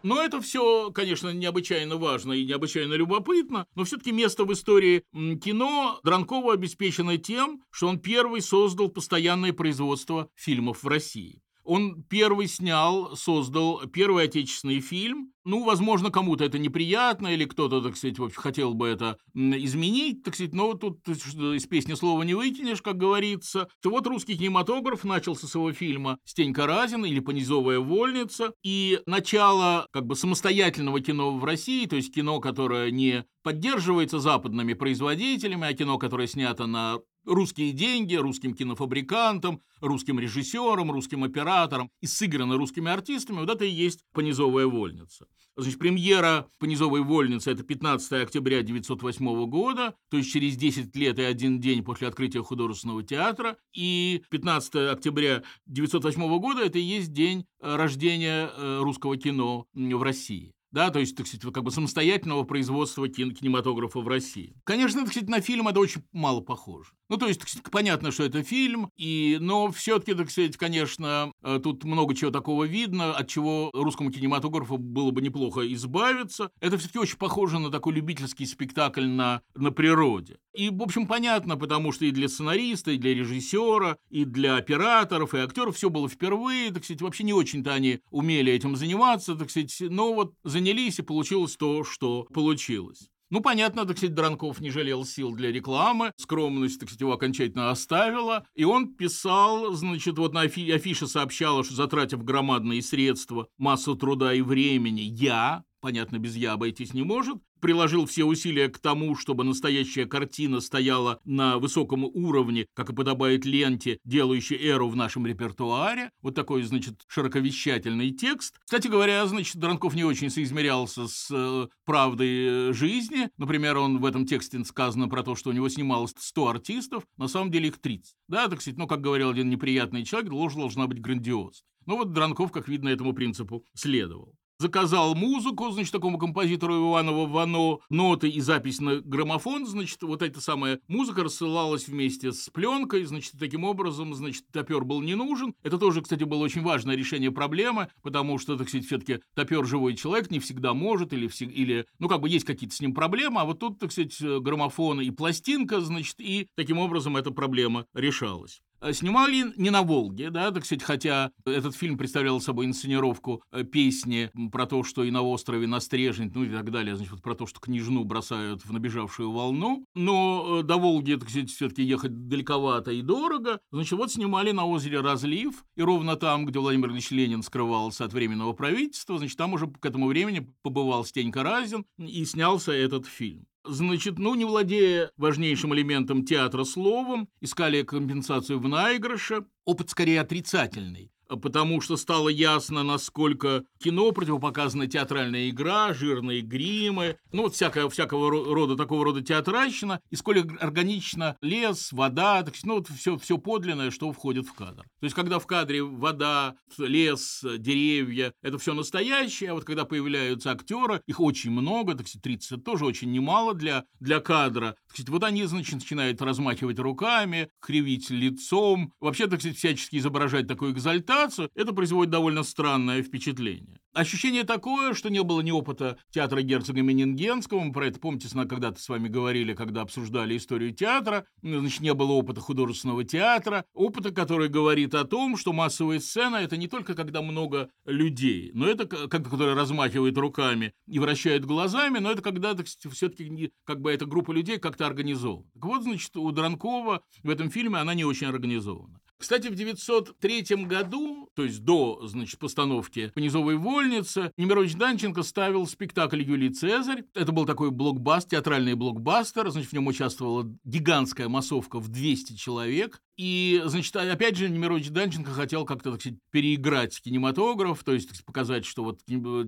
[0.04, 5.98] Но это все, конечно, необычайно важно и необычайно любопытно, но все-таки место в истории кино
[6.04, 11.40] Дранкова обеспечено тем, что он первый создал постоянное производство фильмов в России.
[11.64, 15.33] Он первый снял, создал первый отечественный фильм.
[15.46, 20.35] Ну, возможно, кому-то это неприятно, или кто-то, так сказать, вообще хотел бы это изменить, так
[20.35, 23.68] сказать, но тут из песни слова не выкинешь, как говорится.
[23.83, 29.87] То вот русский кинематограф начался с его фильма «Стенька Разин» или «Понизовая вольница», и начало
[29.92, 35.74] как бы самостоятельного кино в России, то есть кино, которое не поддерживается западными производителями, а
[35.74, 42.90] кино, которое снято на русские деньги русским кинофабрикантам, русским режиссерам, русским операторам и сыграны русскими
[42.90, 45.26] артистами, вот это и есть «Понизовая вольница».
[45.56, 51.22] Значит, премьера «Понизовой вольницы»— это 15 октября 1908 года, то есть через 10 лет и
[51.22, 57.46] один день после открытия художественного театра, и 15 октября 1908 года— это и есть день
[57.60, 62.42] э, рождения э, русского кино в России да, то есть, так сказать, как бы самостоятельного
[62.42, 64.56] производства кинематографа в России.
[64.64, 66.90] Конечно, так сказать, на фильм это очень мало похоже.
[67.08, 71.32] Ну, то есть, так сказать, понятно, что это фильм, и, но все-таки, так сказать, конечно,
[71.42, 76.50] э, тут много чего такого видно, от чего русскому кинематографу было бы неплохо избавиться.
[76.60, 80.38] Это все-таки очень похоже на такой любительский спектакль на, на природе.
[80.54, 85.34] И, в общем, понятно, потому что и для сценариста, и для режиссера, и для операторов,
[85.34, 89.50] и актеров все было впервые, так сказать, вообще не очень-то они умели этим заниматься, так
[89.50, 90.34] сказать, но вот
[90.64, 93.11] занялись, и получилось то, что получилось.
[93.31, 97.70] Ну, понятно, так сказать, Дранков не жалел сил для рекламы, скромность, так сказать, его окончательно
[97.70, 103.94] оставила, и он писал, значит, вот на афи- афише сообщала, что затратив громадные средства, массу
[103.96, 109.14] труда и времени, я, понятно, без «я» обойтись не может, приложил все усилия к тому,
[109.16, 115.26] чтобы настоящая картина стояла на высоком уровне, как и подобает ленте, делающей эру в нашем
[115.26, 116.10] репертуаре.
[116.22, 118.58] Вот такой, значит, широковещательный текст.
[118.64, 123.28] Кстати говоря, значит, Дранков не очень соизмерялся с э, правдой э, жизни.
[123.36, 127.28] Например, он в этом тексте сказано про то, что у него снималось 100 артистов, на
[127.28, 128.16] самом деле их 30.
[128.28, 131.68] Да, так сказать, ну, как говорил один неприятный человек, ложь должна быть грандиозной.
[131.84, 137.78] Ну вот Дранков, как видно, этому принципу следовал заказал музыку, значит, такому композитору Иванову Вано,
[137.90, 143.32] ноты и запись на граммофон, значит, вот эта самая музыка рассылалась вместе с пленкой, значит,
[143.38, 145.54] таким образом, значит, топер был не нужен.
[145.62, 149.94] Это тоже, кстати, было очень важное решение проблемы, потому что, так сказать, все-таки топер живой
[149.94, 153.44] человек не всегда может, или, или, ну, как бы есть какие-то с ним проблемы, а
[153.44, 158.62] вот тут, так сказать, граммофон и пластинка, значит, и таким образом эта проблема решалась.
[158.84, 163.64] Э, снимали не на Волге, да, так сказать, хотя этот фильм представлял собой инсценировку э,
[163.64, 167.46] песни про то, что и на острове Настрежень, ну и так далее, значит, про то,
[167.46, 172.90] что княжну бросают в набежавшую волну, но э, до Волги, так сказать, все-таки ехать далековато
[172.92, 177.42] и дорого, значит, вот снимали на озере Разлив, и ровно там, где Владимир Ильич Ленин
[177.42, 182.72] скрывался от Временного правительства, значит, там уже к этому времени побывал Стенька Разин и снялся
[182.72, 183.46] этот фильм.
[183.64, 189.46] Значит, ну, не владея важнейшим элементом театра словом, искали компенсацию в наигрыше.
[189.64, 197.42] Опыт скорее отрицательный потому что стало ясно, насколько кино противопоказана театральная игра, жирные гримы, ну
[197.42, 202.88] вот всякое, всякого рода, такого рода театральщина, и сколь органично лес, вода, так, ну вот
[202.88, 204.82] все, все подлинное, что входит в кадр.
[205.00, 210.50] То есть, когда в кадре вода, лес, деревья, это все настоящее, а вот когда появляются
[210.50, 214.96] актеры, их очень много, так сказать, 30 это тоже очень немало для, для кадра, так
[214.96, 220.72] сказать, вот они, значит, начинают размахивать руками, кривить лицом, вообще, так сказать, всячески изображать такую
[220.72, 223.81] экзальтацию, презентацию, это производит довольно странное впечатление.
[223.94, 228.81] Ощущение такое, что не было ни опыта театра герцога Менингенского, мы про это, помните, когда-то
[228.81, 234.48] с вами говорили, когда обсуждали историю театра, значит, не было опыта художественного театра, опыта, который
[234.48, 239.11] говорит о том, что массовая сцена— это не только когда много людей, но это, как,
[239.11, 242.57] которые размахивают руками и вращают глазами, но это когда
[242.90, 245.48] все-таки как бы эта группа людей как-то организована.
[245.55, 248.98] Так вот, значит, у Дранкова в этом фильме она не очень организована.
[249.24, 256.22] Кстати, в 903 году, то есть до, значит, постановки «Понизовой вольницы», Немирович Данченко ставил спектакль
[256.22, 257.04] «Юлий Цезарь».
[257.14, 263.00] Это был такой блокбастер, театральный блокбастер, значит, в нем участвовала гигантская массовка в 200 человек.
[263.16, 268.66] И, значит, опять же, Немирович Данченко хотел как-то, так сказать, переиграть кинематограф, то есть показать,
[268.66, 269.00] что вот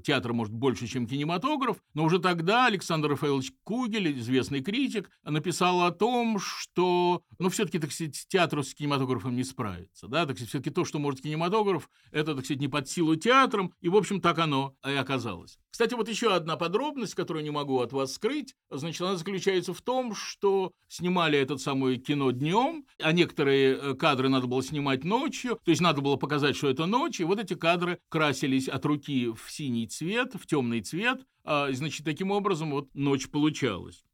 [0.04, 1.76] театр может больше, чем кинематограф.
[1.92, 7.92] Но уже тогда Александр Рафаэлович Кугель, известный критик, написал о том, что, ну, все-таки, так
[7.92, 9.65] сказать, театру с кинематографом не справится,
[10.08, 13.88] да, так все-таки то, что может кинематограф, это, так сказать, не под силу театром, и,
[13.88, 15.58] в общем, так оно и оказалось.
[15.70, 19.82] Кстати, вот еще одна подробность, которую не могу от вас скрыть, значит, она заключается в
[19.82, 25.58] том, что снимали этот самый кино днем, а некоторые э, кадры надо было снимать ночью,
[25.62, 29.28] то есть надо было показать, что это ночь, и вот эти кадры красились от руки
[29.28, 34.05] в синий цвет, в темный цвет, а, значит, таким образом вот ночь получалась.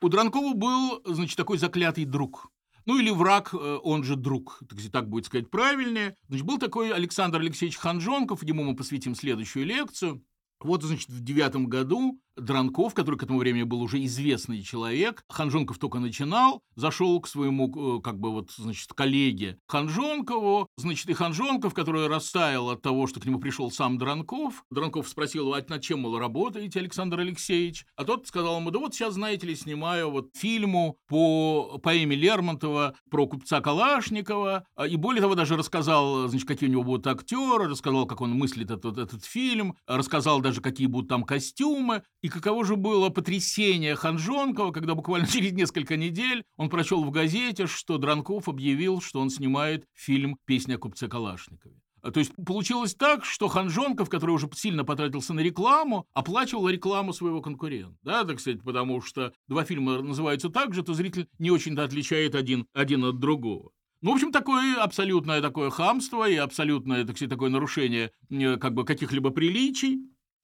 [0.00, 2.50] У Дранкова был, значит, такой заклятый друг.
[2.86, 6.16] Ну или враг, э, он же друг, так, так будет сказать правильнее.
[6.28, 10.22] Значит, был такой Александр Алексеевич Ханжонков, ему мы посвятим следующую лекцию.
[10.60, 15.78] Вот, значит, в девятом году Дранков, который к этому времени был уже известный человек, Ханжонков
[15.78, 21.74] только начинал, зашел к своему, э, как бы вот, значит, коллеге Ханжонкову, значит, и Ханжонков,
[21.74, 24.64] который растаял от того, что к нему пришел сам Дранков.
[24.70, 27.84] Дранков спросил, а над чем, мол, работаете, Александр Алексеевич?
[27.96, 32.94] А тот сказал ему, да вот сейчас, знаете ли, снимаю вот фильму по поэме Лермонтова
[33.10, 37.68] про купца Калашникова, а, и более того, даже рассказал, значит, какие у него будут актеры,
[37.68, 42.02] рассказал, как он мыслит этот, этот фильм, рассказал даже, какие будут там костюмы.
[42.22, 47.66] И каково же было потрясение Ханжонкова, когда буквально через несколько недель он прочел в газете,
[47.66, 51.74] что Дранков объявил, что он снимает фильм «Песня о купце Калашникове».
[52.00, 57.42] То есть получилось так, что Ханжонков, который уже сильно потратился на рекламу, оплачивал рекламу своего
[57.42, 57.96] конкурента.
[58.02, 62.34] Да, так сказать, потому что два фильма называются так же, то зритель не очень-то отличает
[62.34, 63.72] один, один от другого.
[64.00, 68.74] Ну, в общем, такое абсолютное такое хамство и абсолютное, так сказать, такое нарушение э, как
[68.74, 69.98] бы каких-либо приличий.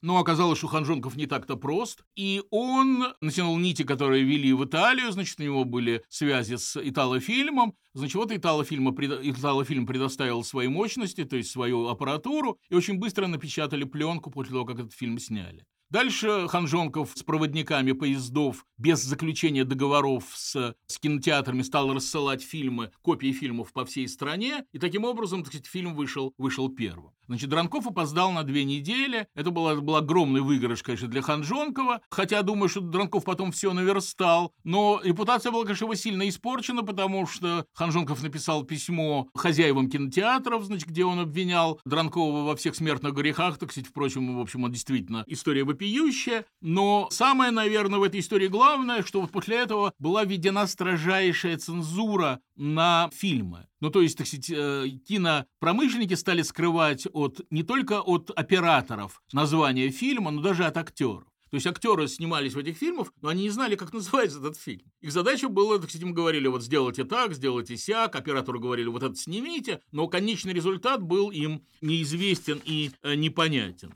[0.05, 2.05] Но оказалось, что Ханжонков не так-то прост.
[2.15, 5.11] И он натянул нити, которые вели в Италию.
[5.11, 7.73] Значит, у него были связи с Италофильмом.
[7.95, 12.59] Значит, вот Италофильм, Италофильм предоставил свои мощности, то есть свою аппаратуру.
[12.69, 15.65] И очень быстро напечатали пленку после того, как этот фильм сняли.
[15.91, 23.33] Дальше Ханжонков с проводниками поездов без заключения договоров с, с кинотеатрами стал рассылать фильмы, копии
[23.33, 27.13] фильмов по всей стране, и таким образом, так сказать, фильм вышел, вышел первым.
[27.27, 29.27] Значит, Дранков опоздал на две недели.
[29.35, 32.03] Это был, это был огромный выигрыш, конечно, для Ханжонкова.
[32.11, 34.53] Хотя, думаю, что Дранков потом все наверстал.
[34.63, 40.89] Но репутация была, конечно, его сильно испорчена, потому что Ханжонков написал письмо хозяевам кинотеатров, значит,
[40.89, 43.59] где он обвинял Дранкова во всех смертных грехах.
[43.59, 46.47] Так сказать, впрочем, в общем, он действительно история вопиющая.
[46.61, 52.41] Но самое, наверное, в этой истории главное, что вот после этого была введена строжайшая цензура
[52.57, 53.67] на фильмы.
[53.81, 59.91] Ну, то есть, так сказать, э, кинопромышленники стали скрывать от, не только от операторов название
[59.91, 61.25] фильма, но даже от актеров.
[61.51, 64.91] То есть актеры снимались в этих фильмах, но они не знали, как называется этот фильм.
[65.01, 69.03] Их задача была, так сказать, им говорили, вот сделайте так, сделайте сяк, оператору говорили, вот
[69.03, 73.93] это снимите, но конечный результат был им неизвестен и э, непонятен.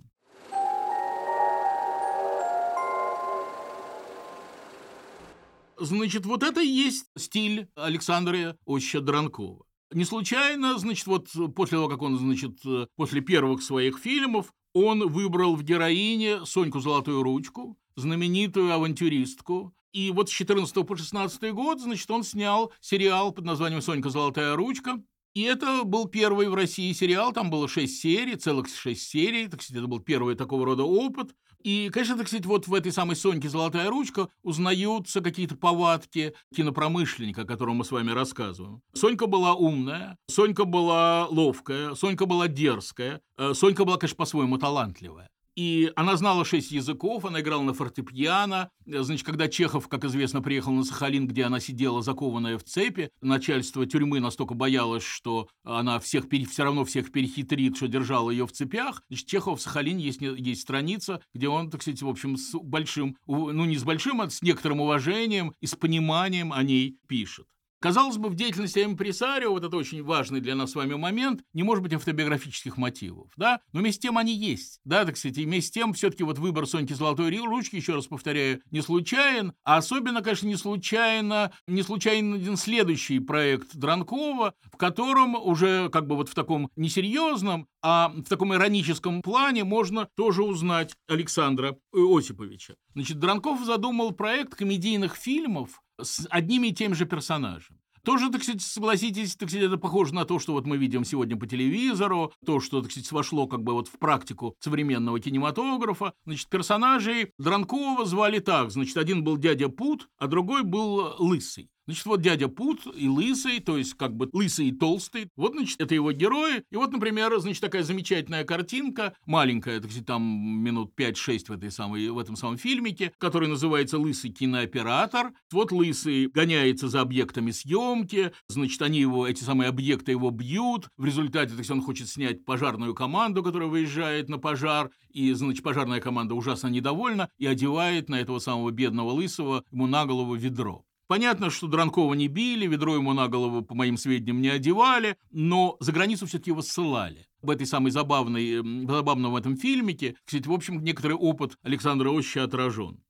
[5.80, 9.64] Значит, вот это и есть стиль Александра Оща Дранкова.
[9.92, 12.58] Не случайно, значит, вот после того, как он, значит,
[12.96, 19.74] после первых своих фильмов, он выбрал в героине Соньку Золотую Ручку, знаменитую авантюристку.
[19.92, 24.54] И вот с 14 по 16 год, значит, он снял сериал под названием «Сонька Золотая
[24.54, 25.02] Ручка»,
[25.34, 29.62] и это был первый в России сериал, там было шесть серий, целых шесть серий, так
[29.62, 31.34] сказать, это был первый такого рода опыт.
[31.62, 37.42] И, конечно, так сказать, вот в этой самой Соньке «Золотая ручка» узнаются какие-то повадки кинопромышленника,
[37.42, 38.80] о котором мы с вами рассказываем.
[38.94, 43.20] Сонька была умная, Сонька была ловкая, Сонька была дерзкая,
[43.54, 45.28] Сонька была, конечно, по-своему талантливая.
[45.58, 48.70] И она знала шесть языков, она играла на фортепиано.
[48.86, 53.84] Значит, когда Чехов, как известно, приехал на Сахалин, где она сидела закованная в цепи, начальство
[53.84, 59.02] тюрьмы настолько боялось, что она всех, все равно всех перехитрит, что держала ее в цепях.
[59.08, 63.16] Значит, Чехов в Сахалине есть, есть страница, где он, так сказать, в общем, с большим,
[63.26, 67.48] ну не с большим, а с некоторым уважением и с пониманием о ней пишет.
[67.80, 71.62] Казалось бы, в деятельности импресарио, вот это очень важный для нас с вами момент, не
[71.62, 75.44] может быть автобиографических мотивов, да, но вместе с тем они есть, да, так сказать, и
[75.44, 79.76] вместе с тем все-таки вот выбор Соньки Золотой Ручки, еще раз повторяю, не случайен, а
[79.76, 86.16] особенно, конечно, не случайно, не случайен один следующий проект Дранкова, в котором уже как бы
[86.16, 92.74] вот в таком несерьезном, а в таком ироническом плане можно тоже узнать Александра Осиповича.
[92.94, 97.78] Значит, Дранков задумал проект комедийных фильмов, с одними и теми же персонажами.
[98.04, 101.36] Тоже, так сказать, согласитесь, так сказать, это похоже на то, что вот мы видим сегодня
[101.36, 106.14] по телевизору, то, что, так сказать, вошло как бы вот в практику современного кинематографа.
[106.24, 108.70] Значит, персонажей Дранкова звали так.
[108.70, 111.70] Значит, один был дядя Пут, а другой был Лысый.
[111.88, 115.30] Значит, вот дядя Пут и Лысый, то есть как бы Лысый и Толстый.
[115.36, 116.62] Вот, значит, это его герои.
[116.70, 121.70] И вот, например, значит, такая замечательная картинка, маленькая, так сказать, там минут 5-6 в, этой
[121.70, 125.32] самой, в этом самом фильмике, который называется «Лысый кинооператор».
[125.50, 130.90] Вот Лысый гоняется за объектами съемки, значит, они его, эти самые объекты его бьют.
[130.98, 135.64] В результате, так сказать, он хочет снять пожарную команду, которая выезжает на пожар, и, значит,
[135.64, 140.84] пожарная команда ужасно недовольна и одевает на этого самого бедного Лысого ему на голову ведро.
[141.08, 145.78] Понятно, что Дранкова не били, ведро ему на голову, по моим сведениям, не одевали, но
[145.80, 147.26] за границу все-таки его ссылали.
[147.40, 153.02] В этой самой забавной, забавном этом фильмике, кстати, в общем, некоторый опыт Александра Оща отражен.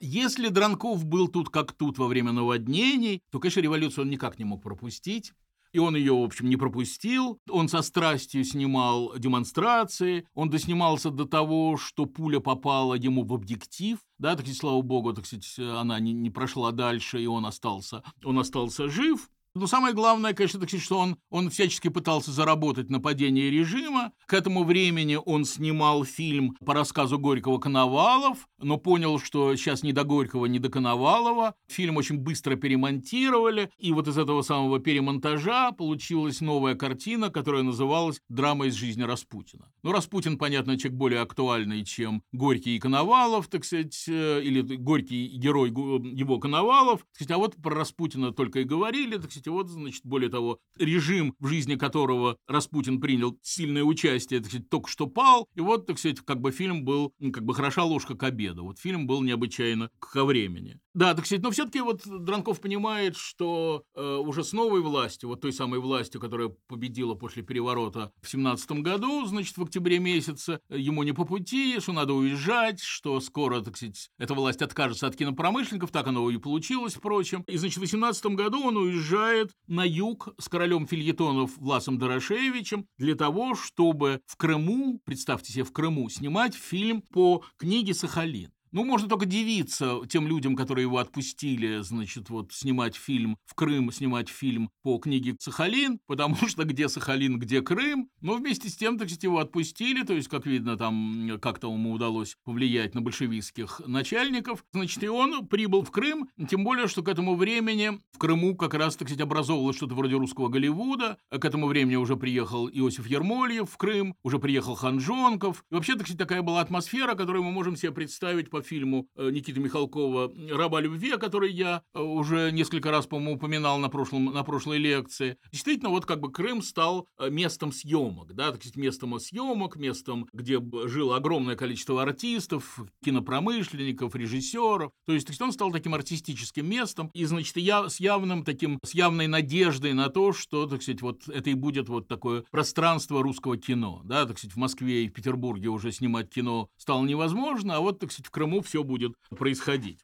[0.00, 4.46] Если Дранков был тут как тут во время наводнений, то, конечно, революцию он никак не
[4.46, 5.34] мог пропустить.
[5.72, 7.40] И он ее, в общем, не пропустил.
[7.48, 10.26] Он со страстью снимал демонстрации.
[10.34, 13.98] Он доснимался до того, что пуля попала ему в объектив.
[14.18, 18.04] Да, так сказать, слава богу, так сказать, она не, не прошла дальше, и он остался,
[18.22, 19.28] он остался жив.
[19.54, 24.12] Но самое главное, конечно, так что он, он всячески пытался заработать на падение режима.
[24.26, 29.92] К этому времени он снимал фильм по рассказу Горького «Коновалов», но понял, что сейчас ни
[29.92, 31.54] до Горького, ни до Коновалова.
[31.68, 38.22] Фильм очень быстро перемонтировали, и вот из этого самого перемонтажа получилась новая картина, которая называлась
[38.30, 39.70] «Драма из жизни Распутина».
[39.82, 45.26] Ну, Распутин, понятно, человек более актуальный, чем Горький и Коновалов, так сказать, э, или Горький
[45.26, 47.04] герой его Коновалов.
[47.12, 50.58] Сказать, а вот про Распутина только и говорили, так сказать, Слушайте, вот, значит, более того,
[50.78, 55.86] режим, в жизни которого Распутин принял сильное участие, так сказать, только что пал, и вот,
[55.86, 58.64] так сказать, как бы фильм был, как бы хороша ложка к обеду.
[58.64, 60.78] Вот фильм был необычайно ко времени.
[60.94, 65.40] Да, так сказать, но все-таки вот Дранков понимает, что э, уже с новой властью, вот
[65.40, 71.02] той самой властью, которая победила после переворота в 17 году, значит, в октябре месяце, ему
[71.02, 75.90] не по пути, что надо уезжать, что скоро, так сказать, эта власть откажется от кинопромышленников,
[75.90, 77.42] так оно и получилось, впрочем.
[77.48, 82.86] И, значит, в 18 году он уезжает уезжает на юг с королем фильетонов Власом Дорошевичем
[82.98, 88.52] для того, чтобы в Крыму, представьте себе, в Крыму снимать фильм по книге «Сахалин».
[88.72, 93.92] Ну, можно только дивиться тем людям, которые его отпустили, значит, вот снимать фильм в Крым,
[93.92, 98.08] снимать фильм по книге «Сахалин», потому что где Сахалин, где Крым.
[98.22, 101.92] Но вместе с тем, так сказать, его отпустили, то есть, как видно, там как-то ему
[101.92, 104.64] удалось повлиять на большевистских начальников.
[104.72, 108.72] Значит, и он прибыл в Крым, тем более, что к этому времени в Крыму как
[108.72, 111.18] раз, так сказать, образовывалось что-то вроде русского Голливуда.
[111.30, 115.62] К этому времени уже приехал Иосиф Ермольев в Крым, уже приехал Ханжонков.
[115.70, 119.30] И вообще, так сказать, такая была атмосфера, которую мы можем себе представить по фильму э,
[119.30, 124.26] Никиты Михалкова «Раба любви», о которой я э, уже несколько раз, по-моему, упоминал на, прошлом,
[124.26, 125.36] на прошлой лекции.
[125.50, 130.28] Действительно, вот как бы Крым стал э, местом съемок, да, так сказать, местом съемок, местом,
[130.32, 134.92] где жило огромное количество артистов, кинопромышленников, режиссеров.
[135.06, 138.94] То есть, то он стал таким артистическим местом, и, значит, я с явным таким, с
[138.94, 143.56] явной надеждой на то, что, так сказать, вот это и будет вот такое пространство русского
[143.56, 147.80] кино, да, так сказать, в Москве и в Петербурге уже снимать кино стало невозможно, а
[147.80, 150.00] вот, так сказать, в Крыму все будет происходить.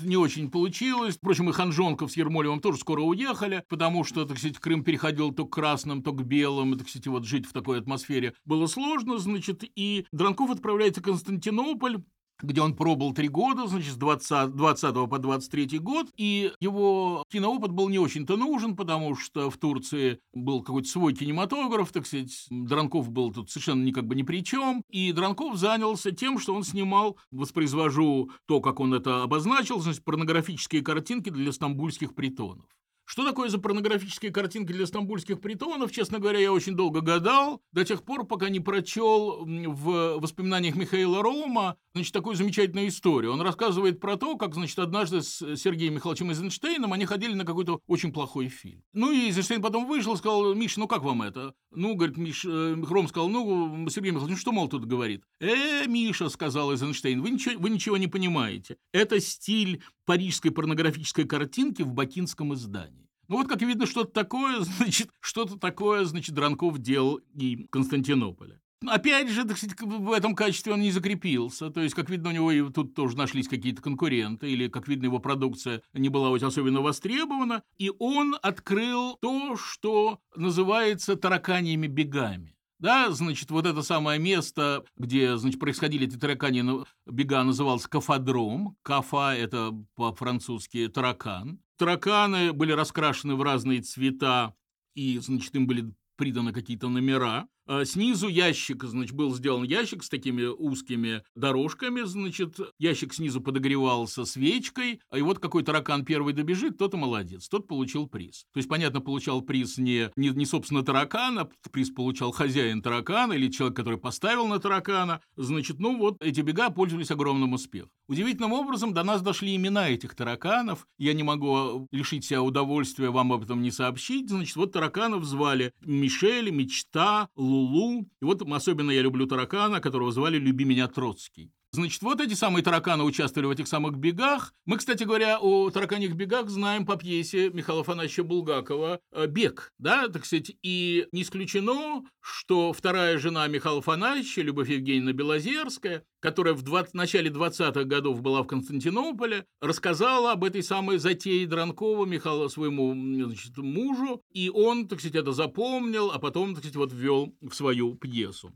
[0.00, 1.16] не очень получилось.
[1.16, 5.46] Впрочем, и Ханжонков с Ермолевым тоже скоро уехали, потому что, так сказать, Крым переходил то
[5.46, 9.64] к красным, то к белым, так сказать, вот жить в такой атмосфере было сложно, значит,
[9.74, 12.02] и Дранков отправляется в Константинополь,
[12.42, 17.72] где он пробыл три года, значит, с 20, 20 по 23 год, и его киноопыт
[17.72, 23.10] был не очень-то нужен, потому что в Турции был какой-то свой кинематограф, так сказать, Дранков
[23.10, 26.64] был тут совершенно ни как бы ни при чем, и Дранков занялся тем, что он
[26.64, 32.66] снимал, воспроизвожу то, как он это обозначил, значит, порнографические картинки для стамбульских притонов.
[33.08, 37.82] Что такое за порнографические картинки для стамбульских притонов, честно говоря, я очень долго гадал, до
[37.82, 43.32] тех пор, пока не прочел в воспоминаниях Михаила Рома, значит, такую замечательную историю.
[43.32, 47.80] Он рассказывает про то, как, значит, однажды с Сергеем Михайловичем Эйзенштейном они ходили на какой-то
[47.86, 48.82] очень плохой фильм.
[48.92, 51.54] Ну, и Эйзенштейн потом вышел и сказал, Миш, ну как вам это?
[51.70, 55.24] Ну, говорит, Миш, э, Ром сказал, ну, Сергей Михайлович, ну что, мол, тут говорит?
[55.40, 58.76] Э, Миша, сказал Эйзенштейн, вы ничего, вы ничего не понимаете.
[58.92, 63.06] Это стиль парижской порнографической картинки в бакинском издании.
[63.28, 68.58] Ну вот, как видно, что-то такое, значит, что-то такое, значит, Дранков делал и Константинополя.
[68.86, 71.68] Опять же, в этом качестве он не закрепился.
[71.68, 75.04] То есть, как видно, у него и тут тоже нашлись какие-то конкуренты, или, как видно,
[75.06, 77.62] его продукция не была особенно востребована.
[77.76, 82.56] И он открыл то, что называется тараканьими бегами.
[82.78, 86.64] Да, значит, вот это самое место, где, значит, происходили эти таракани
[87.06, 88.76] бега, называлось кафадром.
[88.82, 91.60] Кафа– это по-французски таракан.
[91.76, 94.54] Тараканы были раскрашены в разные цвета,
[94.94, 97.48] и, значит, им были приданы какие-то номера.
[97.68, 104.24] А снизу ящик, значит, был сделан ящик с такими узкими дорожками, значит, ящик снизу подогревался
[104.24, 108.46] свечкой, и вот какой таракан первый добежит, тот и молодец, тот получил приз.
[108.54, 113.34] То есть, понятно, получал приз не, не, не собственно, таракан, а приз получал хозяин таракана
[113.34, 115.20] или человек, который поставил на таракана.
[115.36, 117.90] Значит, ну вот, эти бега пользовались огромным успехом.
[118.08, 120.86] Удивительным образом до нас дошли имена этих тараканов.
[120.96, 124.30] Я не могу лишить себя удовольствия вам об этом не сообщить.
[124.30, 128.08] Значит, вот тараканов звали Мишель, Мечта, Лу, Лулу.
[128.20, 131.52] И вот особенно я люблю таракана, которого звали «Люби меня Троцкий».
[131.70, 134.54] Значит, вот эти самые тараканы участвовали в этих самых бегах.
[134.64, 139.74] Мы, кстати говоря, о тараканьих бегах знаем по пьесе Михаила Афанасьевича Булгакова э, «Бег».
[139.78, 146.54] Да, так сказать, и не исключено, что вторая жена Михаила Афанасьевича, Любовь Евгеньевна Белозерская, которая
[146.54, 152.48] в 20, начале 20-х годов была в Константинополе, рассказала об этой самой затее Дранкова Михаила
[152.48, 157.34] своему значит, мужу, и он, так сказать, это запомнил, а потом, так сказать, вот ввел
[157.42, 158.54] в свою пьесу.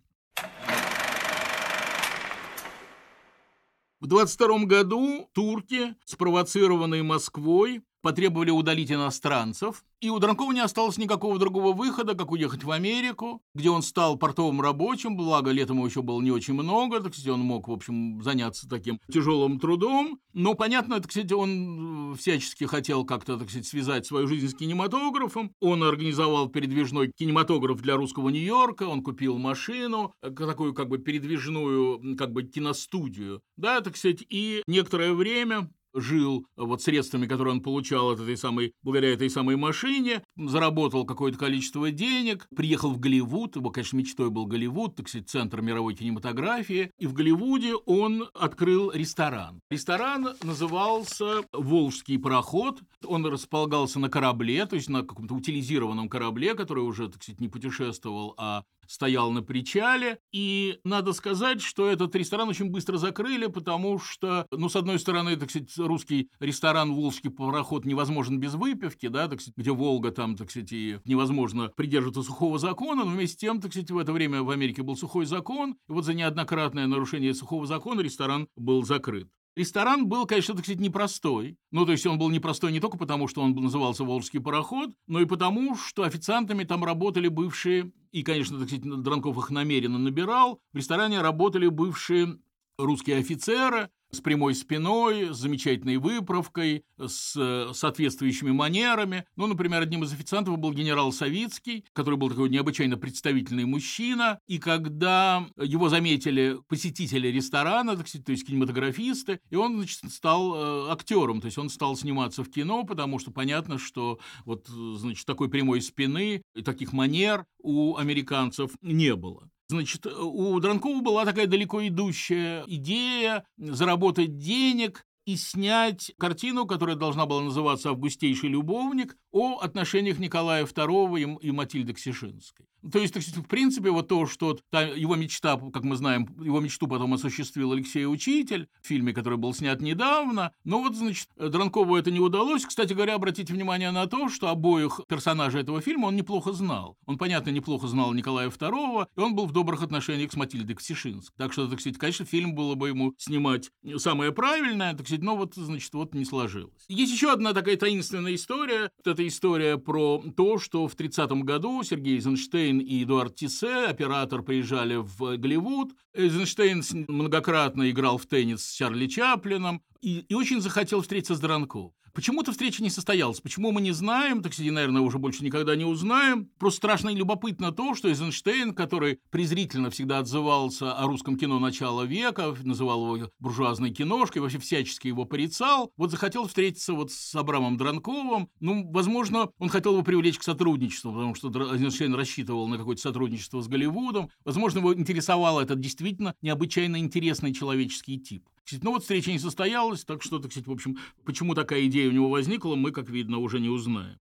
[4.02, 11.38] В 22 году турки, спровоцированные Москвой, потребовали удалить иностранцев, и у Дранкова не осталось никакого
[11.38, 16.02] другого выхода, как уехать в Америку, где он стал портовым рабочим, благо летом его еще
[16.02, 20.54] было не очень много, так сказать, он мог, в общем, заняться таким тяжелым трудом, но,
[20.54, 25.84] понятно, так сказать, он всячески хотел как-то, так сказать, связать свою жизнь с кинематографом, он
[25.84, 32.42] организовал передвижной кинематограф для русского Нью-Йорка, он купил машину, такую как бы передвижную, как бы
[32.42, 38.36] киностудию, да, так сказать, и некоторое время жил вот средствами, которые он получал от этой
[38.36, 44.30] самой, благодаря этой самой машине, заработал какое-то количество денег, приехал в Голливуд, его, конечно, мечтой
[44.30, 49.60] был Голливуд, так сказать, центр мировой кинематографии, и в Голливуде он открыл ресторан.
[49.70, 56.84] Ресторан назывался «Волжский пароход», он располагался на корабле, то есть на каком-то утилизированном корабле, который
[56.84, 60.18] уже, так сказать, не путешествовал, а стоял на причале.
[60.32, 65.36] И надо сказать, что этот ресторан очень быстро закрыли, потому что, ну, с одной стороны,
[65.36, 70.36] так сказать, русский ресторан «Волжский пароход» невозможен без выпивки, да, так сказать, где Волга там,
[70.36, 74.12] так сказать, и невозможно придерживаться сухого закона, но вместе с тем, так сказать, в это
[74.12, 78.84] время в Америке был сухой закон, и вот за неоднократное нарушение сухого закона ресторан был
[78.84, 79.28] закрыт.
[79.54, 81.56] Ресторан был, конечно, так сказать, непростой.
[81.70, 85.20] Ну, то есть он был непростой не только потому, что он назывался «Волжский пароход», но
[85.20, 90.60] и потому, что официантами там работали бывшие, и, конечно, так сказать, Дранков их намеренно набирал,
[90.72, 92.38] в ресторане работали бывшие
[92.84, 99.24] русские офицеры, с прямой спиной, с замечательной выправкой, с э, соответствующими манерами.
[99.36, 104.38] Ну, например, одним из официантов был генерал Савицкий, который был такой необычайно представительный мужчина.
[104.46, 111.40] И когда его заметили посетители ресторана, то есть кинематографисты, и он, значит, стал э, актером,
[111.40, 115.80] то есть он стал сниматься в кино, потому что понятно, что вот, значит, такой прямой
[115.80, 119.48] спины и таких манер у американцев не было.
[119.72, 127.24] Значит, у Дранкова была такая далеко идущая идея заработать денег и снять картину, которая должна
[127.24, 132.66] была называться «Августейший любовник», о отношениях Николая II и Матильды Ксишинской.
[132.90, 136.88] То есть, в принципе, вот то, что та, его мечта, как мы знаем, его мечту
[136.88, 140.52] потом осуществил Алексей Учитель в фильме, который был снят недавно.
[140.64, 142.64] Но вот, значит, Дранкову это не удалось.
[142.64, 146.96] Кстати говоря, обратите внимание на то, что обоих персонажей этого фильма он неплохо знал.
[147.06, 151.34] Он, понятно, неплохо знал Николая II, и он был в добрых отношениях с Матильдой Ксишинской.
[151.36, 155.36] Так что, так сказать, конечно, фильм было бы ему снимать самое правильное, так сказать, но
[155.36, 156.84] вот, значит, вот не сложилось.
[156.88, 158.90] Есть еще одна такая таинственная история.
[159.04, 163.86] Вот эта история про то, что в 30 году Сергей Эйзенштейн Эйзенштейн и Эдуард Тиссе,
[163.86, 165.92] оператор, приезжали в Голливуд.
[166.14, 171.92] Эйзенштейн многократно играл в теннис с Чарли Чаплином и, и очень захотел встретиться с Дранковым.
[172.14, 173.40] Почему-то встреча не состоялась.
[173.40, 176.50] Почему мы не знаем, так сказать, наверное, уже больше никогда не узнаем.
[176.58, 182.02] Просто страшно и любопытно то, что Эйзенштейн, который презрительно всегда отзывался о русском кино начала
[182.02, 187.78] века, называл его буржуазной киношкой, вообще всячески его порицал, вот захотел встретиться вот с Абрамом
[187.78, 188.50] Дранковым.
[188.60, 193.62] Ну, возможно, он хотел его привлечь к сотрудничеству, потому что Эйзенштейн рассчитывал на какое-то сотрудничество
[193.62, 194.30] с Голливудом.
[194.44, 198.44] Возможно, его интересовал этот действительно необычайно интересный человеческий тип.
[198.80, 202.12] Ну вот встреча не состоялась, так что, так сказать, в общем, почему такая идея у
[202.12, 204.18] него возникла, мы, как видно, уже не узнаем.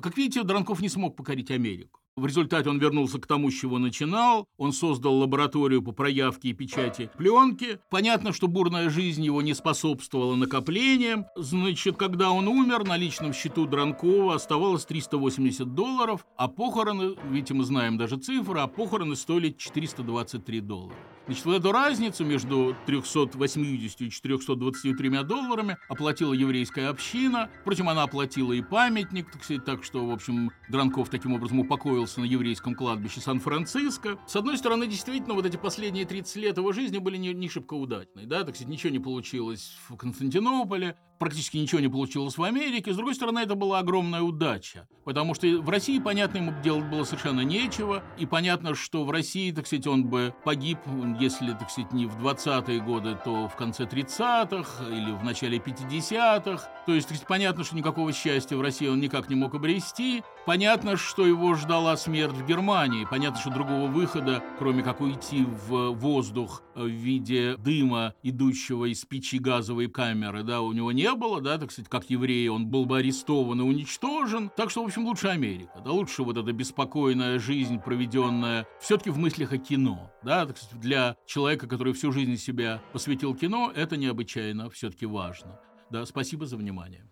[0.00, 2.03] Как видите, Дранков не смог покорить Америку.
[2.16, 4.46] В результате он вернулся к тому, с чего начинал.
[4.56, 7.80] Он создал лабораторию по проявке и печати пленки.
[7.90, 11.26] Понятно, что бурная жизнь его не способствовала накоплениям.
[11.34, 17.64] Значит, когда он умер, на личном счету Дранкова оставалось 380 долларов, а похороны, видите, мы
[17.64, 20.94] знаем даже цифры, а похороны стоили 423 доллара.
[21.26, 27.48] Значит, вот эту разницу между 380 и 423 долларами оплатила еврейская община.
[27.62, 31.60] Впрочем, она оплатила и памятник, так сказать, так что, в общем, Дранков таким образом
[32.04, 34.18] упокоился на еврейском кладбище Сан-Франциско.
[34.26, 37.74] С одной стороны, действительно, вот эти последние 30 лет его жизни были не, не шибко
[37.74, 42.92] удачные, да, так сказать, ничего не получилось в Константинополе, практически ничего не получилось в Америке.
[42.92, 47.04] С другой стороны, это была огромная удача, потому что в России, понятно, ему делать было
[47.04, 50.78] совершенно нечего, и понятно, что в России, так сказать, он бы погиб,
[51.18, 56.68] если, так сказать, не в 20-е годы, то в конце 30-х или в начале 50-х.
[56.86, 60.22] То есть, понятно, что никакого счастья в России он никак не мог обрести.
[60.46, 63.06] Понятно, что его ждала смерть в Германии.
[63.10, 69.38] Понятно, что другого выхода, кроме как уйти в воздух в виде дыма, идущего из печи
[69.38, 72.98] газовой камеры, да, у него не было, да, так сказать, как еврей, он был бы
[72.98, 74.50] арестован и уничтожен.
[74.54, 79.16] Так что, в общем, лучше Америка, да, лучше вот эта беспокойная жизнь, проведенная все-таки в
[79.16, 83.96] мыслях о кино, да, так сказать, для человека, который всю жизнь себя посвятил кино, это
[83.96, 85.58] необычайно все-таки важно.
[85.88, 87.08] Да, спасибо за внимание.